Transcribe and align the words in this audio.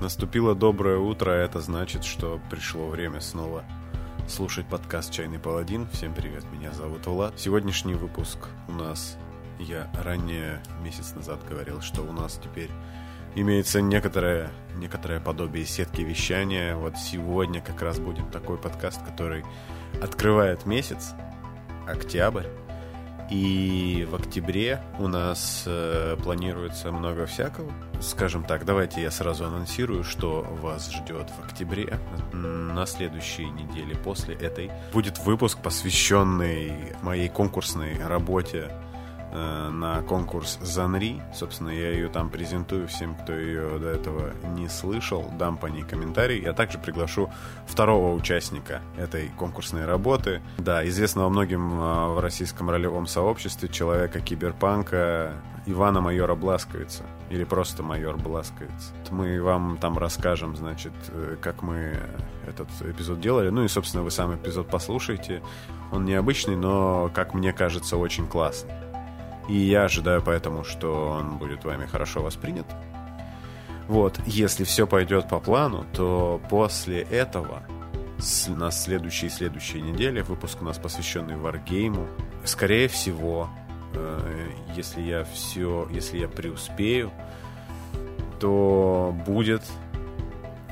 Наступило 0.00 0.54
доброе 0.54 0.96
утро, 0.96 1.30
а 1.30 1.34
это 1.34 1.60
значит, 1.60 2.04
что 2.04 2.40
пришло 2.48 2.88
время 2.88 3.20
снова 3.20 3.64
слушать 4.26 4.64
подкаст 4.66 5.12
«Чайный 5.12 5.38
паладин». 5.38 5.86
Всем 5.92 6.14
привет, 6.14 6.42
меня 6.50 6.72
зовут 6.72 7.06
Влад. 7.06 7.38
Сегодняшний 7.38 7.92
выпуск 7.92 8.38
у 8.66 8.72
нас, 8.72 9.18
я 9.58 9.90
ранее 10.02 10.62
месяц 10.82 11.14
назад 11.14 11.40
говорил, 11.46 11.82
что 11.82 12.00
у 12.00 12.12
нас 12.12 12.40
теперь 12.42 12.70
имеется 13.34 13.82
некоторое, 13.82 14.50
некоторое 14.76 15.20
подобие 15.20 15.66
сетки 15.66 16.00
вещания. 16.00 16.76
Вот 16.76 16.96
сегодня 16.96 17.60
как 17.60 17.82
раз 17.82 17.98
будет 17.98 18.30
такой 18.30 18.56
подкаст, 18.56 19.04
который 19.04 19.44
открывает 20.02 20.64
месяц, 20.64 21.12
октябрь, 21.86 22.46
и 23.30 24.06
в 24.10 24.16
октябре 24.16 24.82
у 24.98 25.06
нас 25.06 25.62
э, 25.66 26.16
планируется 26.22 26.90
много 26.90 27.26
всякого. 27.26 27.72
Скажем 28.00 28.44
так, 28.44 28.64
давайте 28.64 29.02
я 29.02 29.10
сразу 29.10 29.44
анонсирую, 29.46 30.04
что 30.04 30.42
вас 30.60 30.90
ждет 30.90 31.30
в 31.30 31.44
октябре. 31.44 31.98
На 32.32 32.86
следующей 32.86 33.46
неделе 33.46 33.94
после 33.94 34.34
этой 34.34 34.70
будет 34.92 35.18
выпуск, 35.18 35.58
посвященный 35.62 36.72
моей 37.02 37.28
конкурсной 37.28 37.96
работе 38.04 38.70
на 39.32 40.02
конкурс 40.02 40.58
Занри. 40.60 41.20
Собственно, 41.34 41.70
я 41.70 41.90
ее 41.92 42.08
там 42.08 42.30
презентую 42.30 42.88
всем, 42.88 43.14
кто 43.14 43.32
ее 43.32 43.78
до 43.78 43.88
этого 43.88 44.32
не 44.56 44.68
слышал, 44.68 45.30
дам 45.38 45.56
по 45.56 45.66
ней 45.66 45.82
комментарий. 45.82 46.42
Я 46.42 46.52
также 46.52 46.78
приглашу 46.78 47.30
второго 47.66 48.14
участника 48.14 48.82
этой 48.96 49.28
конкурсной 49.38 49.84
работы. 49.84 50.42
Да, 50.58 50.86
известного 50.88 51.28
многим 51.28 51.72
э, 51.72 52.08
в 52.14 52.20
российском 52.20 52.70
ролевом 52.70 53.06
сообществе 53.06 53.68
человека 53.68 54.20
киберпанка 54.20 55.34
Ивана 55.66 56.00
Майора 56.00 56.34
Бласковица. 56.34 57.04
Или 57.28 57.44
просто 57.44 57.82
Майор 57.82 58.16
Бласковиц. 58.16 58.92
Мы 59.10 59.40
вам 59.40 59.78
там 59.78 59.98
расскажем, 59.98 60.56
значит, 60.56 60.92
э, 61.08 61.36
как 61.40 61.62
мы 61.62 61.96
этот 62.46 62.68
эпизод 62.82 63.20
делали. 63.20 63.50
Ну 63.50 63.64
и, 63.64 63.68
собственно, 63.68 64.02
вы 64.02 64.10
сам 64.10 64.34
эпизод 64.34 64.68
послушаете. 64.68 65.42
Он 65.92 66.04
необычный, 66.04 66.56
но, 66.56 67.10
как 67.14 67.34
мне 67.34 67.52
кажется, 67.52 67.96
очень 67.96 68.26
классный. 68.26 68.72
И 69.50 69.56
я 69.56 69.86
ожидаю 69.86 70.22
поэтому, 70.22 70.62
что 70.62 71.08
он 71.08 71.38
будет 71.38 71.64
вами 71.64 71.84
хорошо 71.84 72.22
воспринят. 72.22 72.66
Вот, 73.88 74.20
если 74.24 74.62
все 74.62 74.86
пойдет 74.86 75.28
по 75.28 75.40
плану, 75.40 75.84
то 75.92 76.40
после 76.48 77.00
этого 77.00 77.64
на 78.46 78.70
следующей 78.70 79.26
и 79.26 79.30
следующей 79.30 79.82
неделе 79.82 80.22
выпуск 80.22 80.62
у 80.62 80.64
нас 80.64 80.78
посвященный 80.78 81.34
Wargame. 81.34 82.06
Скорее 82.44 82.86
всего, 82.86 83.50
э, 83.94 84.50
если 84.76 85.00
я 85.00 85.24
все, 85.24 85.88
если 85.90 86.18
я 86.18 86.28
преуспею, 86.28 87.10
то 88.38 89.12
будет 89.26 89.64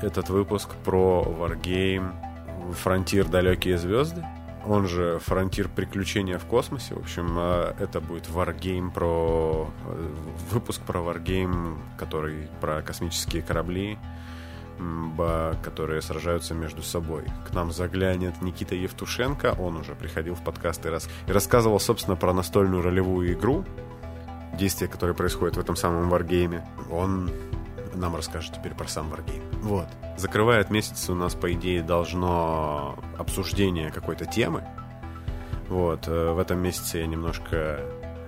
этот 0.01 0.29
выпуск 0.29 0.69
про 0.85 1.27
Wargame 1.27 2.13
Фронтир 2.81 3.27
Далекие 3.27 3.77
Звезды 3.77 4.23
он 4.69 4.87
же 4.87 5.19
Фронтир 5.19 5.67
приключения 5.67 6.37
в 6.37 6.45
космосе. 6.45 6.93
В 6.93 6.99
общем, 6.99 7.35
э, 7.37 7.73
это 7.79 7.99
будет 7.99 8.27
Wargame 8.29 8.91
про... 8.91 9.69
Э, 9.87 10.13
выпуск 10.51 10.81
про 10.81 10.99
Wargame, 10.99 11.77
который 11.97 12.47
про 12.61 12.81
космические 12.81 13.41
корабли, 13.41 13.97
которые 15.61 16.01
сражаются 16.01 16.53
между 16.53 16.83
собой. 16.83 17.25
К 17.45 17.53
нам 17.53 17.73
заглянет 17.73 18.41
Никита 18.41 18.75
Евтушенко, 18.75 19.57
он 19.59 19.75
уже 19.75 19.93
приходил 19.93 20.35
в 20.35 20.43
подкаст 20.43 20.85
и, 20.85 20.89
рас... 20.89 21.09
и 21.27 21.31
рассказывал, 21.33 21.81
собственно, 21.81 22.15
про 22.15 22.31
настольную 22.31 22.81
ролевую 22.81 23.33
игру, 23.33 23.65
действия, 24.57 24.87
которые 24.87 25.15
происходят 25.15 25.57
в 25.57 25.59
этом 25.59 25.75
самом 25.75 26.13
Wargame. 26.13 26.61
Он 26.91 27.29
нам 27.99 28.15
расскажет 28.15 28.55
теперь 28.55 28.73
про 28.73 28.87
сам 28.87 29.13
Wargame. 29.13 29.61
Вот. 29.61 29.87
Закрывает 30.17 30.69
месяц 30.69 31.09
у 31.09 31.15
нас, 31.15 31.35
по 31.35 31.51
идее, 31.53 31.83
должно 31.83 32.97
обсуждение 33.17 33.91
какой-то 33.91 34.25
темы. 34.25 34.63
Вот. 35.67 36.07
Э, 36.07 36.31
в 36.31 36.39
этом 36.39 36.59
месяце 36.59 36.99
я 36.99 37.07
немножко 37.07 37.81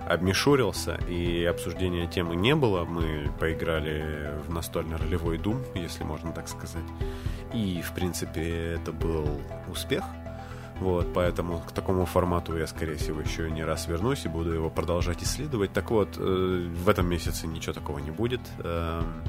обмешурился, 0.08 0.96
и 1.08 1.44
обсуждения 1.44 2.06
темы 2.06 2.36
не 2.36 2.54
было. 2.54 2.84
Мы 2.84 3.30
поиграли 3.38 4.32
в 4.46 4.52
настольно-ролевой 4.52 5.38
Doom, 5.38 5.64
если 5.74 6.04
можно 6.04 6.32
так 6.32 6.48
сказать. 6.48 6.84
И, 7.52 7.82
в 7.82 7.92
принципе, 7.92 8.74
это 8.74 8.92
был 8.92 9.40
успех. 9.70 10.04
Вот, 10.80 11.12
поэтому 11.14 11.60
к 11.60 11.70
такому 11.72 12.06
формату 12.06 12.56
я, 12.56 12.66
скорее 12.66 12.96
всего, 12.96 13.20
еще 13.20 13.50
не 13.50 13.62
раз 13.62 13.86
вернусь 13.86 14.24
и 14.24 14.28
буду 14.28 14.52
его 14.52 14.68
продолжать 14.68 15.22
исследовать. 15.22 15.72
Так 15.72 15.90
вот, 15.90 16.16
э, 16.18 16.68
в 16.68 16.88
этом 16.88 17.08
месяце 17.08 17.46
ничего 17.46 17.72
такого 17.72 17.98
не 17.98 18.10
будет. 18.10 18.40
Эм, 18.58 19.22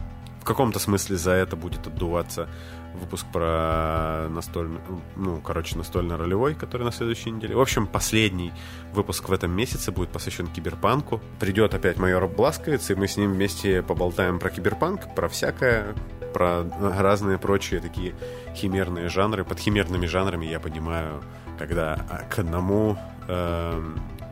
в 0.43 0.45
каком-то 0.45 0.77
смысле 0.77 1.15
за 1.15 1.31
это 1.31 1.55
будет 1.55 1.87
отдуваться 1.87 2.49
выпуск 2.93 3.25
про 3.31 4.27
настольный, 4.29 4.81
ну, 5.15 5.39
короче, 5.39 5.77
настольно-ролевой, 5.77 6.53
который 6.53 6.83
на 6.83 6.91
следующей 6.91 7.31
неделе. 7.31 7.55
В 7.55 7.61
общем, 7.61 7.87
последний 7.87 8.51
выпуск 8.91 9.29
в 9.29 9.31
этом 9.31 9.51
месяце 9.51 9.93
будет 9.93 10.09
посвящен 10.09 10.47
киберпанку. 10.47 11.21
Придет 11.39 11.73
опять 11.73 11.97
майор 11.97 12.27
Бласковец, 12.27 12.91
и 12.91 12.95
мы 12.95 13.07
с 13.07 13.15
ним 13.15 13.31
вместе 13.31 13.81
поболтаем 13.83 14.37
про 14.37 14.49
киберпанк, 14.49 15.15
про 15.15 15.29
всякое, 15.29 15.95
про 16.33 16.65
разные 16.81 17.37
прочие 17.37 17.79
такие 17.79 18.13
химерные 18.53 19.07
жанры. 19.07 19.45
Под 19.45 19.59
химерными 19.59 20.07
жанрами 20.07 20.45
я 20.45 20.59
понимаю, 20.59 21.23
когда 21.57 22.25
к 22.29 22.37
одному, 22.37 22.97
э, 23.29 23.81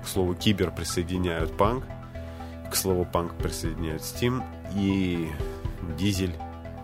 к 0.04 0.08
слову, 0.08 0.36
кибер 0.36 0.72
присоединяют 0.72 1.56
панк, 1.56 1.86
к 2.70 2.76
слову, 2.76 3.06
панк 3.06 3.34
присоединяют 3.36 4.02
Steam, 4.02 4.44
и 4.76 5.32
дизель, 5.97 6.36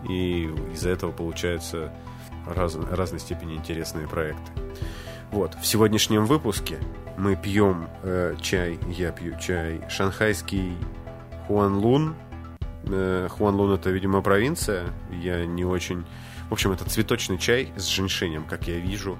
и 0.08 0.44
из-за 0.72 0.90
этого 0.90 1.12
получаются 1.12 1.92
раз, 2.46 2.76
разной 2.76 3.20
степени 3.20 3.56
интересные 3.56 4.08
проекты. 4.08 4.52
Вот, 5.30 5.54
в 5.54 5.66
сегодняшнем 5.66 6.24
выпуске 6.24 6.78
мы 7.16 7.36
пьем 7.36 7.88
э, 8.02 8.36
чай, 8.40 8.78
я 8.88 9.12
пью 9.12 9.38
чай, 9.38 9.82
шанхайский 9.90 10.72
Хуанлун. 11.46 12.14
Э, 12.84 13.28
Хуанлун 13.30 13.72
это, 13.72 13.90
видимо, 13.90 14.22
провинция, 14.22 14.86
я 15.22 15.44
не 15.44 15.64
очень... 15.64 16.06
В 16.48 16.52
общем, 16.52 16.72
это 16.72 16.88
цветочный 16.88 17.36
чай 17.36 17.72
с 17.76 17.84
женьшенем, 17.84 18.44
как 18.44 18.68
я 18.68 18.78
вижу. 18.78 19.18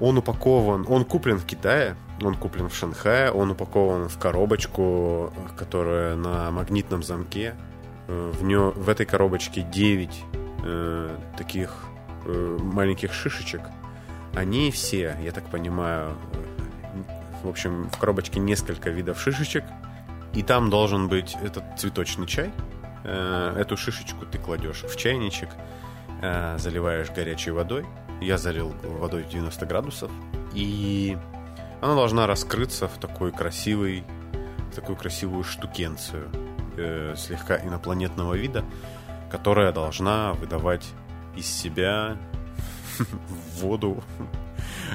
Он 0.00 0.18
упакован, 0.18 0.84
он 0.88 1.04
куплен 1.04 1.38
в 1.38 1.46
Китае, 1.46 1.96
он 2.22 2.34
куплен 2.34 2.68
в 2.68 2.74
Шанхае, 2.74 3.30
он 3.30 3.50
упакован 3.50 4.08
в 4.08 4.18
коробочку, 4.18 5.32
которая 5.56 6.16
на 6.16 6.50
магнитном 6.50 7.02
замке. 7.02 7.54
Э, 8.10 8.32
в, 8.34 8.42
нее, 8.42 8.72
в 8.74 8.88
этой 8.88 9.06
коробочке 9.06 9.62
9 9.62 10.24
э, 10.64 11.16
таких 11.38 11.84
э, 12.26 12.58
маленьких 12.60 13.12
шишечек. 13.12 13.62
Они 14.34 14.70
все, 14.72 15.16
я 15.22 15.30
так 15.30 15.44
понимаю, 15.48 16.16
в 17.44 17.48
общем, 17.48 17.88
в 17.88 17.98
коробочке 17.98 18.40
несколько 18.40 18.90
видов 18.90 19.20
шишечек. 19.20 19.64
И 20.34 20.42
там 20.42 20.70
должен 20.70 21.08
быть 21.08 21.36
этот 21.42 21.64
цветочный 21.78 22.26
чай. 22.26 22.50
Э, 23.04 23.54
эту 23.56 23.76
шишечку 23.76 24.26
ты 24.26 24.38
кладешь 24.38 24.82
в 24.82 24.96
чайничек, 24.96 25.50
э, 26.20 26.58
заливаешь 26.58 27.10
горячей 27.10 27.52
водой. 27.52 27.86
Я 28.20 28.38
залил 28.38 28.74
водой 28.82 29.24
90 29.30 29.66
градусов. 29.66 30.10
И 30.52 31.16
она 31.80 31.94
должна 31.94 32.26
раскрыться 32.26 32.88
в 32.88 32.98
такой 32.98 33.30
красивый, 33.30 34.02
в 34.72 34.74
такую 34.74 34.96
красивую 34.96 35.44
штукенцию 35.44 36.28
э, 36.76 37.14
слегка 37.16 37.58
инопланетного 37.58 38.34
вида, 38.34 38.64
которая 39.30 39.72
должна 39.72 40.32
выдавать 40.34 40.88
из 41.36 41.46
себя 41.46 42.16
воду 43.56 44.02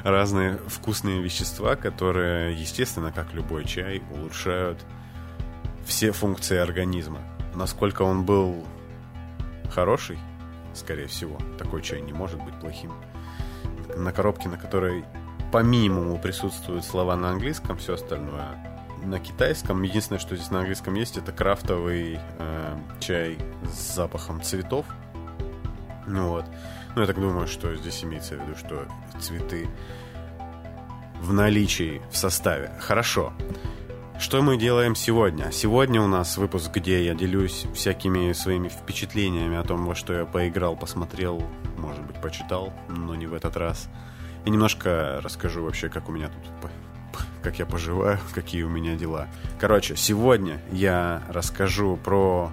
разные 0.04 0.58
вкусные 0.66 1.22
вещества, 1.22 1.76
которые, 1.76 2.54
естественно, 2.54 3.12
как 3.12 3.32
любой 3.32 3.64
чай, 3.64 4.02
улучшают 4.10 4.84
все 5.84 6.12
функции 6.12 6.58
организма. 6.58 7.20
Насколько 7.54 8.02
он 8.02 8.24
был 8.24 8.66
хороший, 9.70 10.18
скорее 10.74 11.06
всего, 11.06 11.38
такой 11.58 11.82
чай 11.82 12.00
не 12.00 12.12
может 12.12 12.42
быть 12.42 12.58
плохим. 12.60 12.92
На 13.96 14.12
коробке, 14.12 14.48
на 14.48 14.58
которой 14.58 15.04
по 15.52 15.62
минимуму 15.62 16.18
присутствуют 16.18 16.84
слова 16.84 17.16
на 17.16 17.30
английском, 17.30 17.78
все 17.78 17.94
остальное 17.94 18.75
на 19.02 19.18
китайском. 19.18 19.82
Единственное, 19.82 20.18
что 20.18 20.36
здесь 20.36 20.50
на 20.50 20.60
английском 20.60 20.94
есть, 20.94 21.16
это 21.16 21.32
крафтовый 21.32 22.18
э, 22.38 22.78
чай 23.00 23.38
с 23.70 23.94
запахом 23.94 24.42
цветов. 24.42 24.86
Ну 26.06 26.28
вот. 26.30 26.44
Ну, 26.94 27.02
я 27.02 27.06
так 27.06 27.20
думаю, 27.20 27.46
что 27.46 27.74
здесь 27.76 28.02
имеется 28.04 28.36
в 28.36 28.42
виду, 28.42 28.56
что 28.56 28.86
цветы 29.20 29.68
в 31.20 31.32
наличии, 31.32 32.00
в 32.10 32.16
составе. 32.16 32.72
Хорошо. 32.80 33.32
Что 34.18 34.40
мы 34.40 34.56
делаем 34.56 34.94
сегодня? 34.94 35.52
Сегодня 35.52 36.00
у 36.00 36.06
нас 36.06 36.38
выпуск, 36.38 36.70
где 36.72 37.04
я 37.04 37.14
делюсь 37.14 37.66
всякими 37.74 38.32
своими 38.32 38.68
впечатлениями 38.68 39.58
о 39.58 39.62
том, 39.62 39.84
во 39.84 39.94
что 39.94 40.14
я 40.14 40.24
поиграл, 40.24 40.74
посмотрел, 40.74 41.42
может 41.76 42.02
быть, 42.02 42.18
почитал, 42.22 42.72
но 42.88 43.14
не 43.14 43.26
в 43.26 43.34
этот 43.34 43.58
раз. 43.58 43.90
И 44.46 44.50
немножко 44.50 45.20
расскажу 45.22 45.62
вообще, 45.64 45.90
как 45.90 46.08
у 46.08 46.12
меня 46.12 46.28
тут 46.28 46.70
как 47.42 47.58
я 47.58 47.66
поживаю, 47.66 48.18
какие 48.34 48.62
у 48.62 48.68
меня 48.68 48.96
дела. 48.96 49.28
Короче, 49.58 49.96
сегодня 49.96 50.60
я 50.72 51.22
расскажу 51.28 51.96
про 51.96 52.50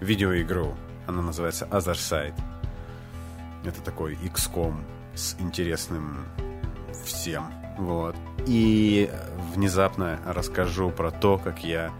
видеоигру 0.00 0.74
Она 1.06 1.22
называется 1.22 1.66
Other 1.70 1.94
Side. 1.94 2.34
Это 3.64 3.80
такой 3.82 4.14
XCOM 4.14 4.76
с 5.14 5.36
интересным 5.40 6.24
всем. 7.04 7.44
Вот. 7.78 8.16
И 8.46 9.10
внезапно 9.54 10.20
расскажу 10.26 10.90
про 10.90 11.10
то, 11.10 11.38
как 11.38 11.64
я 11.64 11.92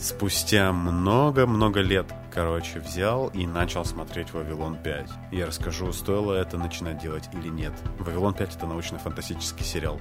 спустя 0.00 0.72
много-много 0.72 1.80
лет, 1.80 2.06
короче, 2.32 2.80
взял 2.80 3.28
и 3.28 3.46
начал 3.46 3.84
смотреть 3.84 4.32
«Вавилон 4.32 4.76
5». 4.82 5.08
Я 5.32 5.46
расскажу, 5.46 5.92
стоило 5.92 6.34
это 6.34 6.58
начинать 6.58 7.00
делать 7.00 7.28
или 7.32 7.48
нет. 7.48 7.72
«Вавилон 7.98 8.34
5»— 8.34 8.56
это 8.56 8.66
научно-фантастический 8.66 9.64
сериал. 9.64 10.00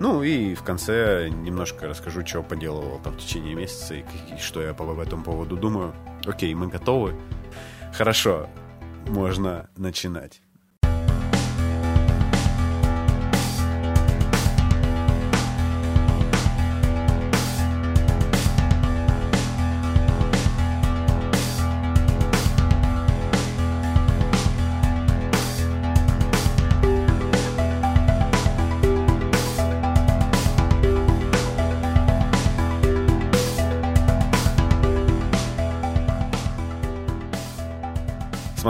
Ну 0.00 0.22
и 0.22 0.54
в 0.54 0.62
конце 0.62 1.28
немножко 1.28 1.88
расскажу, 1.88 2.24
что 2.24 2.42
поделывал 2.42 3.00
там 3.02 3.14
в 3.14 3.18
течение 3.18 3.54
месяца 3.54 3.94
и, 3.94 4.04
что 4.38 4.62
я 4.62 4.72
по 4.72 4.84
этому 5.00 5.24
поводу 5.24 5.56
думаю. 5.56 5.92
Окей, 6.24 6.54
мы 6.54 6.68
готовы? 6.68 7.14
Хорошо, 7.92 8.48
можно 9.08 9.68
начинать. 9.76 10.40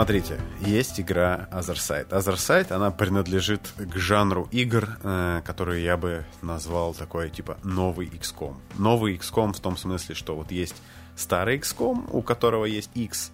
Смотрите, 0.09 0.39
есть 0.61 0.99
игра 0.99 1.47
Otherside. 1.51 2.09
Otherside, 2.09 2.73
она 2.73 2.89
принадлежит 2.89 3.61
к 3.77 3.95
жанру 3.95 4.47
игр, 4.49 4.97
э, 5.03 5.43
которые 5.45 5.83
я 5.83 5.97
бы 5.97 6.25
назвал 6.41 6.95
такой, 6.95 7.29
типа, 7.29 7.59
новый 7.61 8.07
XCOM. 8.07 8.55
Новый 8.79 9.17
XCOM 9.17 9.53
в 9.53 9.59
том 9.59 9.77
смысле, 9.77 10.15
что 10.15 10.35
вот 10.35 10.49
есть 10.49 10.73
старый 11.15 11.59
XCOM, 11.59 12.09
у 12.11 12.23
которого 12.23 12.65
есть 12.65 12.89
X, 12.95 13.29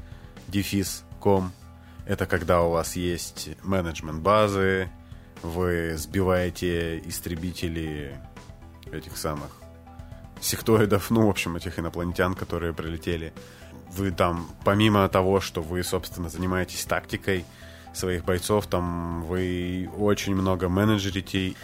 дефис, 0.49 1.05
com. 1.21 1.51
Это 2.05 2.25
когда 2.25 2.61
у 2.61 2.71
вас 2.71 2.97
есть 2.97 3.51
менеджмент 3.63 4.21
базы, 4.21 4.89
вы 5.43 5.93
сбиваете 5.95 6.99
истребители 7.07 8.19
этих 8.91 9.15
самых 9.15 9.51
сектоидов, 10.41 11.09
ну, 11.09 11.27
в 11.27 11.29
общем, 11.29 11.55
этих 11.55 11.79
инопланетян, 11.79 12.33
которые 12.33 12.73
прилетели 12.73 13.31
вы 13.91 14.11
там, 14.11 14.49
помимо 14.63 15.07
того, 15.09 15.39
что 15.39 15.61
вы, 15.61 15.83
собственно, 15.83 16.29
занимаетесь 16.29 16.85
тактикой 16.85 17.45
своих 17.93 18.25
бойцов, 18.25 18.67
там 18.67 19.23
вы 19.23 19.89
очень 19.97 20.35
много 20.35 20.69
менеджерите. 20.69 21.55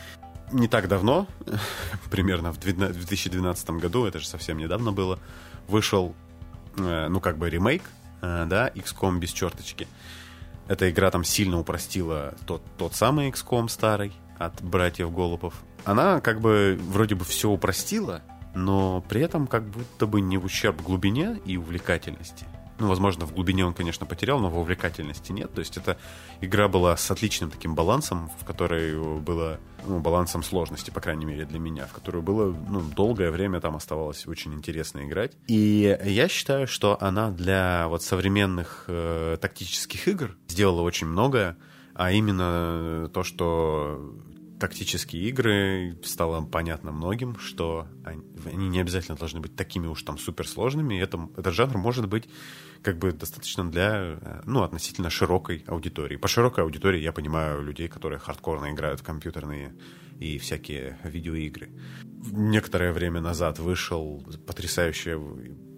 Не 0.51 0.67
так 0.67 0.87
давно, 0.87 1.27
примерно 2.11 2.51
в 2.51 2.59
2012 2.59 3.69
году, 3.71 4.05
это 4.05 4.19
же 4.19 4.27
совсем 4.27 4.57
недавно 4.57 4.91
было, 4.91 5.17
вышел, 5.67 6.13
э, 6.77 7.07
ну, 7.07 7.21
как 7.21 7.37
бы 7.37 7.49
ремейк, 7.49 7.83
э, 8.21 8.45
да, 8.47 8.69
XCOM 8.69 9.19
без 9.19 9.31
черточки. 9.31 9.87
Эта 10.67 10.89
игра 10.89 11.09
там 11.09 11.23
сильно 11.23 11.57
упростила 11.57 12.33
тот, 12.45 12.61
тот 12.77 12.95
самый 12.95 13.29
XCOM 13.29 13.69
старый 13.69 14.13
от 14.37 14.61
братьев 14.61 15.13
Голубов. 15.13 15.53
Она 15.85 16.21
как 16.21 16.41
бы 16.41 16.77
вроде 16.81 17.15
бы 17.15 17.25
все 17.25 17.49
упростила, 17.49 18.21
но 18.55 19.03
при 19.07 19.21
этом 19.21 19.47
как 19.47 19.63
будто 19.65 20.07
бы 20.07 20.21
не 20.21 20.37
в 20.37 20.45
ущерб 20.45 20.81
глубине 20.81 21.39
и 21.45 21.57
увлекательности. 21.57 22.45
Ну, 22.81 22.87
возможно, 22.87 23.27
в 23.27 23.33
глубине 23.33 23.63
он, 23.63 23.75
конечно, 23.75 24.07
потерял, 24.07 24.39
но 24.39 24.49
в 24.49 24.57
увлекательности 24.57 25.31
нет. 25.31 25.53
То 25.53 25.59
есть 25.59 25.77
эта 25.77 25.97
игра 26.41 26.67
была 26.67 26.97
с 26.97 27.11
отличным 27.11 27.51
таким 27.51 27.75
балансом, 27.75 28.31
в 28.39 28.43
которой 28.43 29.19
было 29.19 29.59
ну, 29.85 29.99
балансом 29.99 30.41
сложности, 30.41 30.89
по 30.89 30.99
крайней 30.99 31.25
мере, 31.25 31.45
для 31.45 31.59
меня, 31.59 31.85
в 31.85 31.93
которую 31.93 32.23
было 32.23 32.55
ну, 32.69 32.81
долгое 32.81 33.29
время 33.29 33.61
там 33.61 33.75
оставалось 33.75 34.25
очень 34.25 34.55
интересно 34.55 35.05
играть. 35.05 35.33
И 35.47 35.95
я 36.03 36.27
считаю, 36.27 36.65
что 36.65 36.97
она 36.99 37.29
для 37.29 37.87
вот 37.87 38.01
современных 38.01 38.85
э, 38.87 39.37
тактических 39.39 40.07
игр 40.07 40.35
сделала 40.47 40.81
очень 40.81 41.05
многое, 41.05 41.57
а 41.93 42.11
именно 42.11 43.09
то, 43.13 43.23
что 43.23 44.11
тактические 44.61 45.23
игры 45.29 45.97
стало 46.03 46.45
понятно 46.45 46.91
многим, 46.91 47.39
что 47.39 47.87
они, 48.05 48.69
не 48.69 48.79
обязательно 48.79 49.17
должны 49.17 49.39
быть 49.39 49.55
такими 49.55 49.87
уж 49.87 50.03
там 50.03 50.19
суперсложными. 50.19 51.01
Это, 51.01 51.29
этот 51.35 51.55
жанр 51.55 51.79
может 51.79 52.07
быть 52.07 52.29
как 52.83 52.99
бы 52.99 53.11
достаточно 53.11 53.69
для, 53.69 54.19
э, 54.21 54.41
ну, 54.45 54.61
относительно 54.61 55.09
широкой 55.09 55.63
аудитории. 55.65 56.15
По 56.15 56.27
широкой 56.27 56.63
аудитории 56.63 56.99
я 56.99 57.11
понимаю 57.11 57.63
людей, 57.63 57.87
которые 57.87 58.19
хардкорно 58.19 58.71
играют 58.71 58.99
в 58.99 59.03
компьютерные 59.03 59.73
и 60.19 60.37
всякие 60.37 60.99
видеоигры. 61.03 61.71
Некоторое 62.31 62.93
время 62.93 63.19
назад 63.19 63.57
вышел 63.57 64.23
потрясающая, 64.45 65.19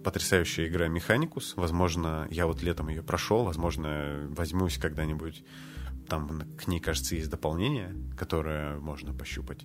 потрясающая 0.04 0.68
игра 0.68 0.88
Механикус. 0.88 1.54
Возможно, 1.56 2.28
я 2.30 2.46
вот 2.46 2.62
летом 2.62 2.90
ее 2.90 3.02
прошел, 3.02 3.44
возможно, 3.44 4.26
возьмусь 4.28 4.76
когда-нибудь 4.76 5.42
там 6.08 6.42
к 6.56 6.66
ней, 6.66 6.80
кажется, 6.80 7.14
есть 7.14 7.30
дополнение, 7.30 7.94
которое 8.16 8.78
можно 8.78 9.12
пощупать. 9.12 9.64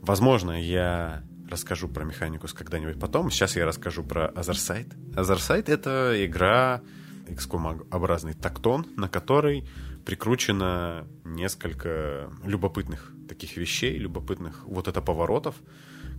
Возможно, 0.00 0.52
я 0.60 1.24
расскажу 1.50 1.88
про 1.88 2.04
механикус 2.04 2.52
когда-нибудь 2.52 3.00
потом. 3.00 3.30
Сейчас 3.30 3.56
я 3.56 3.66
расскажу 3.66 4.04
про 4.04 4.26
Азерсайт. 4.28 4.94
Азерсайт— 5.16 5.68
это 5.70 6.14
игра 6.24 6.82
XCOM-образный 7.26 8.34
тактон, 8.34 8.86
на 8.96 9.08
который 9.08 9.68
прикручено 10.04 11.06
несколько 11.24 12.30
любопытных 12.44 13.12
таких 13.28 13.56
вещей, 13.56 13.98
любопытных 13.98 14.64
вот 14.66 14.88
это 14.88 15.02
поворотов, 15.02 15.56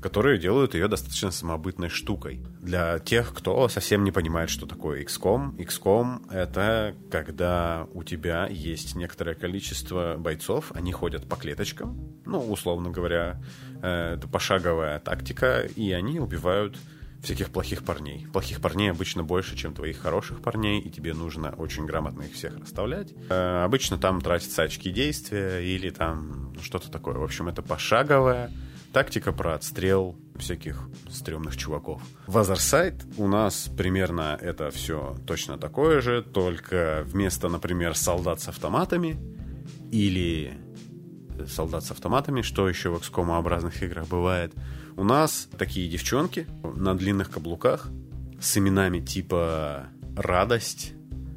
которые 0.01 0.39
делают 0.39 0.73
ее 0.73 0.87
достаточно 0.87 1.31
самобытной 1.31 1.89
штукой. 1.89 2.41
Для 2.61 2.99
тех, 2.99 3.33
кто 3.33 3.67
совсем 3.67 4.03
не 4.03 4.11
понимает, 4.11 4.49
что 4.49 4.65
такое 4.65 5.03
XCOM, 5.03 5.57
XCOM— 5.57 6.31
это 6.31 6.95
когда 7.11 7.87
у 7.93 8.03
тебя 8.03 8.47
есть 8.47 8.95
некоторое 8.95 9.35
количество 9.35 10.15
бойцов, 10.17 10.71
они 10.73 10.91
ходят 10.91 11.27
по 11.27 11.35
клеточкам, 11.35 11.97
ну, 12.25 12.39
условно 12.39 12.89
говоря, 12.89 13.41
э, 13.81 14.15
это 14.15 14.27
пошаговая 14.27 14.99
тактика, 14.99 15.61
и 15.61 15.91
они 15.91 16.19
убивают 16.19 16.77
всяких 17.21 17.49
плохих 17.49 17.83
парней. 17.83 18.27
Плохих 18.31 18.61
парней 18.61 18.91
обычно 18.91 19.23
больше, 19.23 19.57
чем 19.57 19.73
твоих 19.73 19.99
хороших 19.99 20.41
парней, 20.41 20.79
и 20.79 20.89
тебе 20.89 21.13
нужно 21.13 21.53
очень 21.57 21.85
грамотно 21.85 22.23
их 22.23 22.33
всех 22.33 22.57
расставлять. 22.57 23.13
Э, 23.29 23.63
обычно 23.63 23.97
там 23.97 24.21
тратятся 24.21 24.63
очки 24.63 24.91
действия 24.91 25.59
или 25.59 25.89
там 25.89 26.53
что-то 26.61 26.89
такое. 26.89 27.15
В 27.15 27.23
общем, 27.23 27.49
это 27.49 27.61
пошаговая 27.61 28.51
тактика 28.93 29.31
про 29.31 29.55
отстрел 29.55 30.15
всяких 30.37 30.89
стрёмных 31.09 31.57
чуваков. 31.57 32.01
В 32.27 32.37
Other 32.37 33.01
у 33.17 33.27
нас 33.27 33.69
примерно 33.77 34.37
это 34.39 34.71
все 34.71 35.17
точно 35.27 35.57
такое 35.57 36.01
же, 36.01 36.21
только 36.21 37.03
вместо, 37.05 37.49
например, 37.49 37.95
солдат 37.95 38.41
с 38.41 38.47
автоматами 38.47 39.17
или 39.91 40.57
солдат 41.47 41.83
с 41.85 41.91
автоматами, 41.91 42.41
что 42.41 42.67
еще 42.67 42.89
в 42.89 42.95
XCOM-образных 42.95 43.81
играх 43.83 44.07
бывает, 44.07 44.53
у 44.97 45.03
нас 45.03 45.47
такие 45.57 45.89
девчонки 45.89 46.47
на 46.63 46.97
длинных 46.97 47.31
каблуках 47.31 47.87
с 48.41 48.57
именами 48.57 48.99
типа 48.99 49.87
«Радость», 50.15 50.93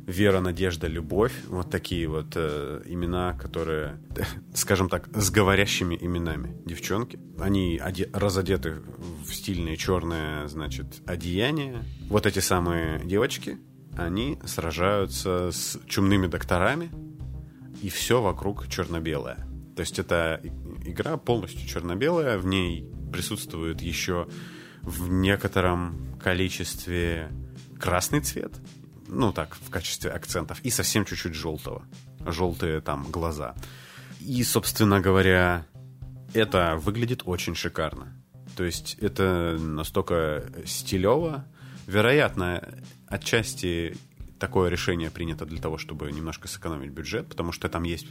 вера, 0.06 0.40
надежда, 0.40 0.86
любовь. 0.86 1.32
Вот 1.48 1.70
такие 1.70 2.08
вот 2.08 2.32
э, 2.34 2.82
имена, 2.86 3.34
которые, 3.34 4.00
скажем 4.54 4.88
так, 4.88 5.08
с 5.14 5.30
говорящими 5.30 5.96
именами 6.00 6.56
девчонки. 6.64 7.18
Они 7.38 7.78
оде- 7.78 8.10
разодеты 8.12 8.82
в 9.26 9.32
стильные 9.32 9.76
черные, 9.76 10.48
значит, 10.48 11.02
одеяния. 11.06 11.84
Вот 12.08 12.26
эти 12.26 12.40
самые 12.40 13.00
девочки, 13.04 13.58
они 13.96 14.38
сражаются 14.44 15.50
с 15.52 15.78
чумными 15.86 16.26
докторами, 16.26 16.90
и 17.82 17.88
все 17.88 18.22
вокруг 18.22 18.68
черно-белое. 18.68 19.46
То 19.76 19.80
есть 19.80 19.98
это 19.98 20.40
игра 20.84 21.16
полностью 21.16 21.66
черно-белая, 21.66 22.38
в 22.38 22.46
ней 22.46 22.88
присутствует 23.12 23.80
еще 23.80 24.28
в 24.82 25.08
некотором 25.08 26.18
количестве 26.22 27.30
красный 27.78 28.20
цвет, 28.20 28.52
ну 29.08 29.32
так, 29.32 29.56
в 29.56 29.70
качестве 29.70 30.10
акцентов, 30.10 30.60
и 30.62 30.70
совсем 30.70 31.04
чуть-чуть 31.04 31.34
желтого. 31.34 31.82
Желтые 32.26 32.80
там 32.80 33.10
глаза. 33.10 33.54
И, 34.20 34.42
собственно 34.44 35.00
говоря, 35.00 35.66
это 36.34 36.76
выглядит 36.76 37.22
очень 37.24 37.54
шикарно. 37.54 38.14
То 38.56 38.64
есть 38.64 38.96
это 39.00 39.56
настолько 39.58 40.44
стилево. 40.64 41.44
Вероятно, 41.86 42.62
отчасти 43.08 43.96
такое 44.42 44.68
решение 44.70 45.08
принято 45.08 45.46
для 45.46 45.60
того, 45.60 45.78
чтобы 45.78 46.10
немножко 46.10 46.48
сэкономить 46.48 46.90
бюджет, 46.90 47.28
потому 47.28 47.52
что 47.52 47.68
там 47.68 47.84
есть 47.84 48.08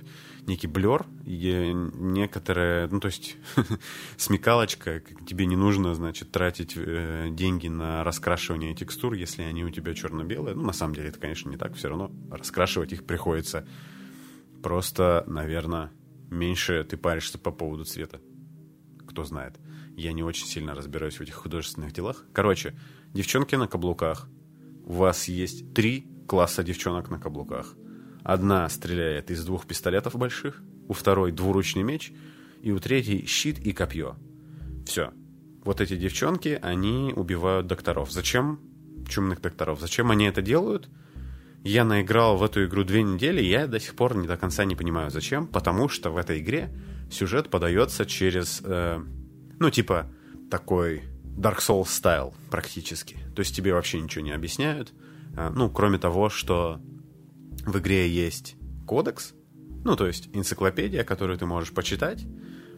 некий 0.48 0.68
блер, 0.68 1.06
некоторые, 1.26 2.88
ну, 2.88 3.02
то 3.02 3.08
есть 3.08 3.36
смекалочка, 4.18 5.02
тебе 5.28 5.46
не 5.46 5.58
нужно, 5.58 5.94
значит, 5.94 6.32
тратить 6.32 6.78
э, 6.78 7.28
деньги 7.32 7.68
на 7.68 8.06
раскрашивание 8.06 8.74
текстур, 8.74 9.12
если 9.12 9.42
они 9.42 9.66
у 9.66 9.70
тебя 9.70 9.94
черно-белые. 9.94 10.56
Ну, 10.56 10.64
на 10.64 10.72
самом 10.72 10.96
деле, 10.96 11.10
это, 11.10 11.20
конечно, 11.20 11.50
не 11.50 11.58
так, 11.58 11.76
все 11.76 11.90
равно 11.90 12.10
раскрашивать 12.32 12.94
их 12.94 13.04
приходится. 13.04 13.68
Просто, 14.64 15.26
наверное, 15.28 15.92
меньше 16.30 16.86
ты 16.86 16.96
паришься 16.96 17.40
по 17.40 17.52
поводу 17.52 17.84
цвета. 17.84 18.22
Кто 19.06 19.26
знает. 19.26 19.60
Я 19.98 20.14
не 20.14 20.24
очень 20.24 20.48
сильно 20.48 20.76
разбираюсь 20.76 21.18
в 21.18 21.22
этих 21.22 21.34
художественных 21.34 21.92
делах. 21.92 22.24
Короче, 22.32 22.74
девчонки 23.14 23.56
на 23.56 23.68
каблуках. 23.68 24.30
У 24.86 24.94
вас 24.94 25.28
есть 25.28 25.74
три 25.74 26.11
класса 26.32 26.64
девчонок 26.64 27.10
на 27.10 27.20
каблуках. 27.20 27.76
Одна 28.24 28.70
стреляет 28.70 29.32
из 29.32 29.44
двух 29.44 29.68
пистолетов 29.68 30.16
больших, 30.16 30.64
у 30.88 30.94
второй 30.94 31.34
двуручный 31.34 31.84
меч, 31.84 32.14
и 32.62 32.72
у 32.72 32.80
третьей 32.80 33.26
щит 33.26 33.60
и 33.60 33.74
копье. 33.74 34.16
Все. 34.86 35.12
Вот 35.66 35.82
эти 35.82 35.98
девчонки, 35.98 36.58
они 36.62 37.12
убивают 37.14 37.68
докторов. 37.68 38.14
Зачем? 38.14 38.62
Чумных 39.10 39.42
докторов. 39.42 39.82
Зачем 39.82 40.10
они 40.10 40.24
это 40.24 40.42
делают? 40.42 40.88
Я 41.66 41.84
наиграл 41.84 42.38
в 42.38 42.44
эту 42.44 42.64
игру 42.64 42.86
две 42.86 43.04
недели, 43.04 43.42
я 43.42 43.68
до 43.68 43.82
сих 43.82 43.96
пор 43.96 44.16
не 44.16 44.26
до 44.26 44.38
конца 44.38 44.64
не 44.64 44.78
понимаю, 44.78 45.12
зачем. 45.12 45.48
Потому 45.48 45.90
что 45.90 46.12
в 46.12 46.18
этой 46.18 46.40
игре 46.40 46.74
сюжет 47.12 47.50
подается 47.50 48.06
через, 48.06 48.62
э, 48.64 49.04
ну, 49.60 49.70
типа, 49.70 50.10
такой 50.50 51.04
Dark 51.36 51.58
Souls 51.58 51.90
стайл 51.90 52.34
практически. 52.50 53.18
То 53.36 53.42
есть 53.42 53.54
тебе 53.54 53.74
вообще 53.74 54.00
ничего 54.00 54.24
не 54.24 54.32
объясняют. 54.32 54.94
Э, 55.36 55.52
ну, 55.54 55.70
кроме 55.70 55.98
того, 55.98 56.30
что 56.30 56.80
в 57.66 57.78
игре 57.78 58.10
есть 58.10 58.56
кодекс, 58.86 59.34
ну, 59.84 59.96
то 59.96 60.08
есть 60.08 60.30
энциклопедия, 60.34 61.04
которую 61.04 61.38
ты 61.38 61.46
можешь 61.46 61.74
почитать. 61.74 62.26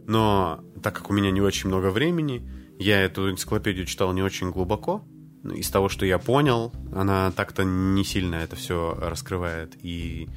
Но 0.05 0.63
так 0.81 0.95
как 0.95 1.09
у 1.09 1.13
меня 1.13 1.31
не 1.31 1.41
очень 1.41 1.69
много 1.69 1.89
времени, 1.89 2.47
я 2.79 3.01
эту 3.01 3.29
энциклопедию 3.29 3.85
читал 3.85 4.13
не 4.13 4.21
очень 4.21 4.51
глубоко, 4.51 5.05
ну, 5.43 5.53
из 5.53 5.69
того, 5.69 5.89
что 5.89 6.05
я 6.05 6.19
понял, 6.19 6.73
она 6.93 7.31
так-то 7.31 7.63
не 7.63 8.03
сильно 8.05 8.35
это 8.35 8.55
все 8.55 8.97
раскрывает 8.99 9.75
и 9.81 10.29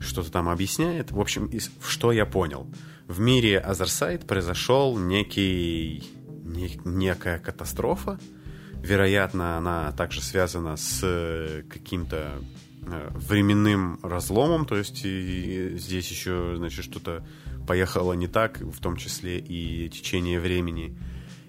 что-то 0.00 0.30
там 0.30 0.48
объясняет. 0.48 1.12
В 1.12 1.20
общем, 1.20 1.46
из, 1.46 1.70
что 1.86 2.12
я 2.12 2.26
понял. 2.26 2.66
В 3.06 3.20
мире 3.20 3.58
Азерсайд 3.58 4.26
произошел 4.26 4.98
некий, 4.98 6.02
не, 6.44 6.80
некая 6.84 7.38
катастрофа. 7.38 8.18
Вероятно, 8.84 9.56
она 9.56 9.92
также 9.92 10.20
связана 10.20 10.76
с 10.76 11.64
каким-то 11.70 12.32
э, 12.86 13.08
временным 13.14 13.98
разломом, 14.02 14.66
то 14.66 14.76
есть 14.76 15.00
и 15.06 15.78
здесь 15.78 16.10
еще, 16.10 16.52
значит, 16.58 16.84
что-то 16.84 17.26
поехало 17.66 18.12
не 18.12 18.26
так, 18.26 18.60
в 18.60 18.78
том 18.80 18.96
числе 18.96 19.38
и 19.38 19.88
течение 19.88 20.38
времени. 20.38 20.98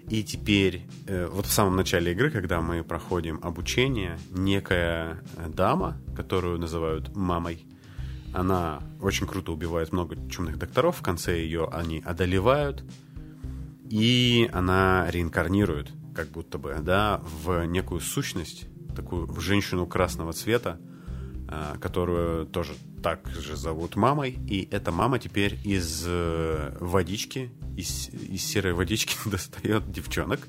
И 0.08 0.24
теперь, 0.24 0.86
э, 1.08 1.28
вот 1.30 1.44
в 1.44 1.52
самом 1.52 1.76
начале 1.76 2.12
игры, 2.12 2.30
когда 2.30 2.62
мы 2.62 2.82
проходим 2.82 3.38
обучение, 3.42 4.18
некая 4.30 5.22
дама, 5.46 5.98
которую 6.16 6.58
называют 6.58 7.14
мамой, 7.14 7.66
она 8.32 8.80
очень 8.98 9.26
круто 9.26 9.52
убивает 9.52 9.92
много 9.92 10.16
чумных 10.30 10.56
докторов, 10.56 10.96
в 10.96 11.02
конце 11.02 11.38
ее 11.38 11.68
они 11.70 12.00
одолевают, 12.02 12.82
и 13.90 14.48
она 14.54 15.06
реинкарнирует, 15.10 15.90
как 16.16 16.28
будто 16.28 16.58
бы, 16.58 16.76
да, 16.80 17.20
в 17.44 17.66
некую 17.66 18.00
сущность, 18.00 18.66
такую 18.96 19.26
в 19.26 19.38
женщину 19.40 19.86
красного 19.86 20.32
цвета, 20.32 20.80
э, 21.48 21.74
которую 21.78 22.46
тоже 22.46 22.72
так 23.02 23.28
же 23.28 23.54
зовут 23.54 23.96
мамой, 23.96 24.38
и 24.48 24.66
эта 24.72 24.90
мама 24.90 25.18
теперь 25.18 25.58
из 25.62 26.04
э, 26.06 26.76
водички 26.80 27.52
из, 27.76 28.08
из 28.08 28.42
серой 28.42 28.72
водички 28.72 29.16
достает 29.28 29.90
девчонок. 29.92 30.48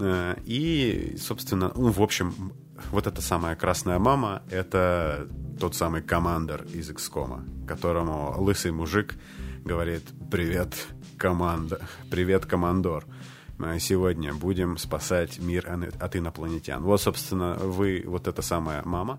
Э, 0.00 0.36
и, 0.44 1.16
собственно, 1.18 1.72
ну, 1.74 1.90
в 1.90 2.02
общем, 2.02 2.52
вот 2.90 3.06
эта 3.06 3.22
самая 3.22 3.56
красная 3.56 3.98
мама— 3.98 4.42
это 4.50 5.28
тот 5.58 5.74
самый 5.74 6.02
командор 6.02 6.64
из 6.74 6.90
XCOM, 6.90 7.66
которому 7.66 8.34
лысый 8.36 8.72
мужик 8.72 9.14
говорит 9.64 10.02
«Привет, 10.30 10.74
команда! 11.16 11.80
Привет, 12.10 12.44
командор!» 12.44 13.06
Мы 13.58 13.78
сегодня 13.80 14.34
будем 14.34 14.78
спасать 14.78 15.38
мир 15.38 15.68
от 16.00 16.16
инопланетян. 16.16 16.82
Вот, 16.82 17.00
собственно, 17.00 17.54
вы, 17.54 18.02
вот 18.06 18.26
эта 18.26 18.42
самая 18.42 18.82
мама, 18.84 19.18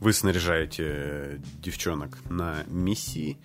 вы 0.00 0.12
снаряжаете 0.12 1.40
девчонок 1.60 2.18
на 2.28 2.64
миссии, 2.66 3.38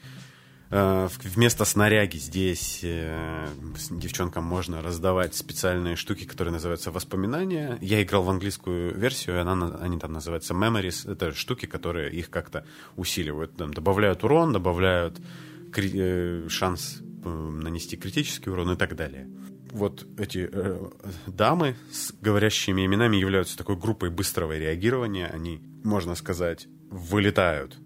Э, 0.71 1.07
вместо 1.23 1.65
снаряги 1.65 2.17
здесь 2.17 2.81
э, 2.83 3.47
девчонкам 3.89 4.43
можно 4.43 4.81
раздавать 4.81 5.35
специальные 5.35 5.95
штуки, 5.95 6.25
которые 6.25 6.51
называются 6.51 6.91
воспоминания. 6.91 7.77
Я 7.81 8.03
играл 8.03 8.23
в 8.23 8.29
английскую 8.29 8.95
версию, 8.95 9.41
она, 9.41 9.75
они 9.81 9.97
там 9.97 10.13
называются 10.13 10.53
memories. 10.53 11.11
Это 11.11 11.33
штуки, 11.33 11.65
которые 11.65 12.11
их 12.11 12.29
как-то 12.29 12.65
усиливают. 12.95 13.55
Там, 13.57 13.73
добавляют 13.73 14.23
урон, 14.23 14.53
добавляют 14.53 15.19
э, 15.75 16.47
шанс 16.49 16.99
нанести 17.23 17.97
критический 17.97 18.49
урон 18.49 18.71
и 18.71 18.75
так 18.77 18.95
далее. 18.95 19.27
Вот 19.71 20.07
эти 20.17 20.49
э, 20.51 20.89
дамы 21.27 21.75
с 21.91 22.13
говорящими 22.21 22.85
именами 22.85 23.17
являются 23.17 23.57
такой 23.57 23.75
группой 23.75 24.09
быстрого 24.09 24.57
реагирования. 24.57 25.27
Они, 25.27 25.61
можно 25.83 26.15
сказать, 26.15 26.67
вылетают 26.89 27.77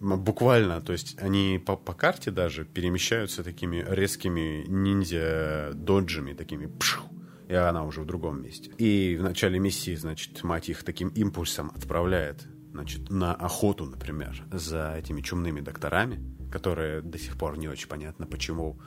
буквально, 0.00 0.80
то 0.80 0.92
есть 0.92 1.16
они 1.20 1.62
по, 1.64 1.76
по 1.76 1.92
карте 1.92 2.30
даже 2.30 2.64
перемещаются 2.64 3.44
такими 3.44 3.84
резкими 3.86 4.64
ниндзя-доджами, 4.66 6.32
такими 6.32 6.66
пшу, 6.66 7.02
и 7.48 7.54
она 7.54 7.84
уже 7.84 8.00
в 8.00 8.06
другом 8.06 8.42
месте. 8.42 8.70
И 8.78 9.16
в 9.18 9.22
начале 9.22 9.58
миссии, 9.58 9.94
значит, 9.94 10.42
мать 10.42 10.70
их 10.70 10.84
таким 10.84 11.08
импульсом 11.08 11.70
отправляет, 11.74 12.46
значит, 12.72 13.10
на 13.10 13.34
охоту, 13.34 13.84
например, 13.84 14.42
за 14.50 14.94
этими 14.96 15.20
чумными 15.20 15.60
докторами, 15.60 16.18
которые 16.50 17.02
до 17.02 17.18
сих 17.18 17.36
пор 17.36 17.58
не 17.58 17.68
очень 17.68 17.88
понятно, 17.88 18.26
почему 18.26 18.80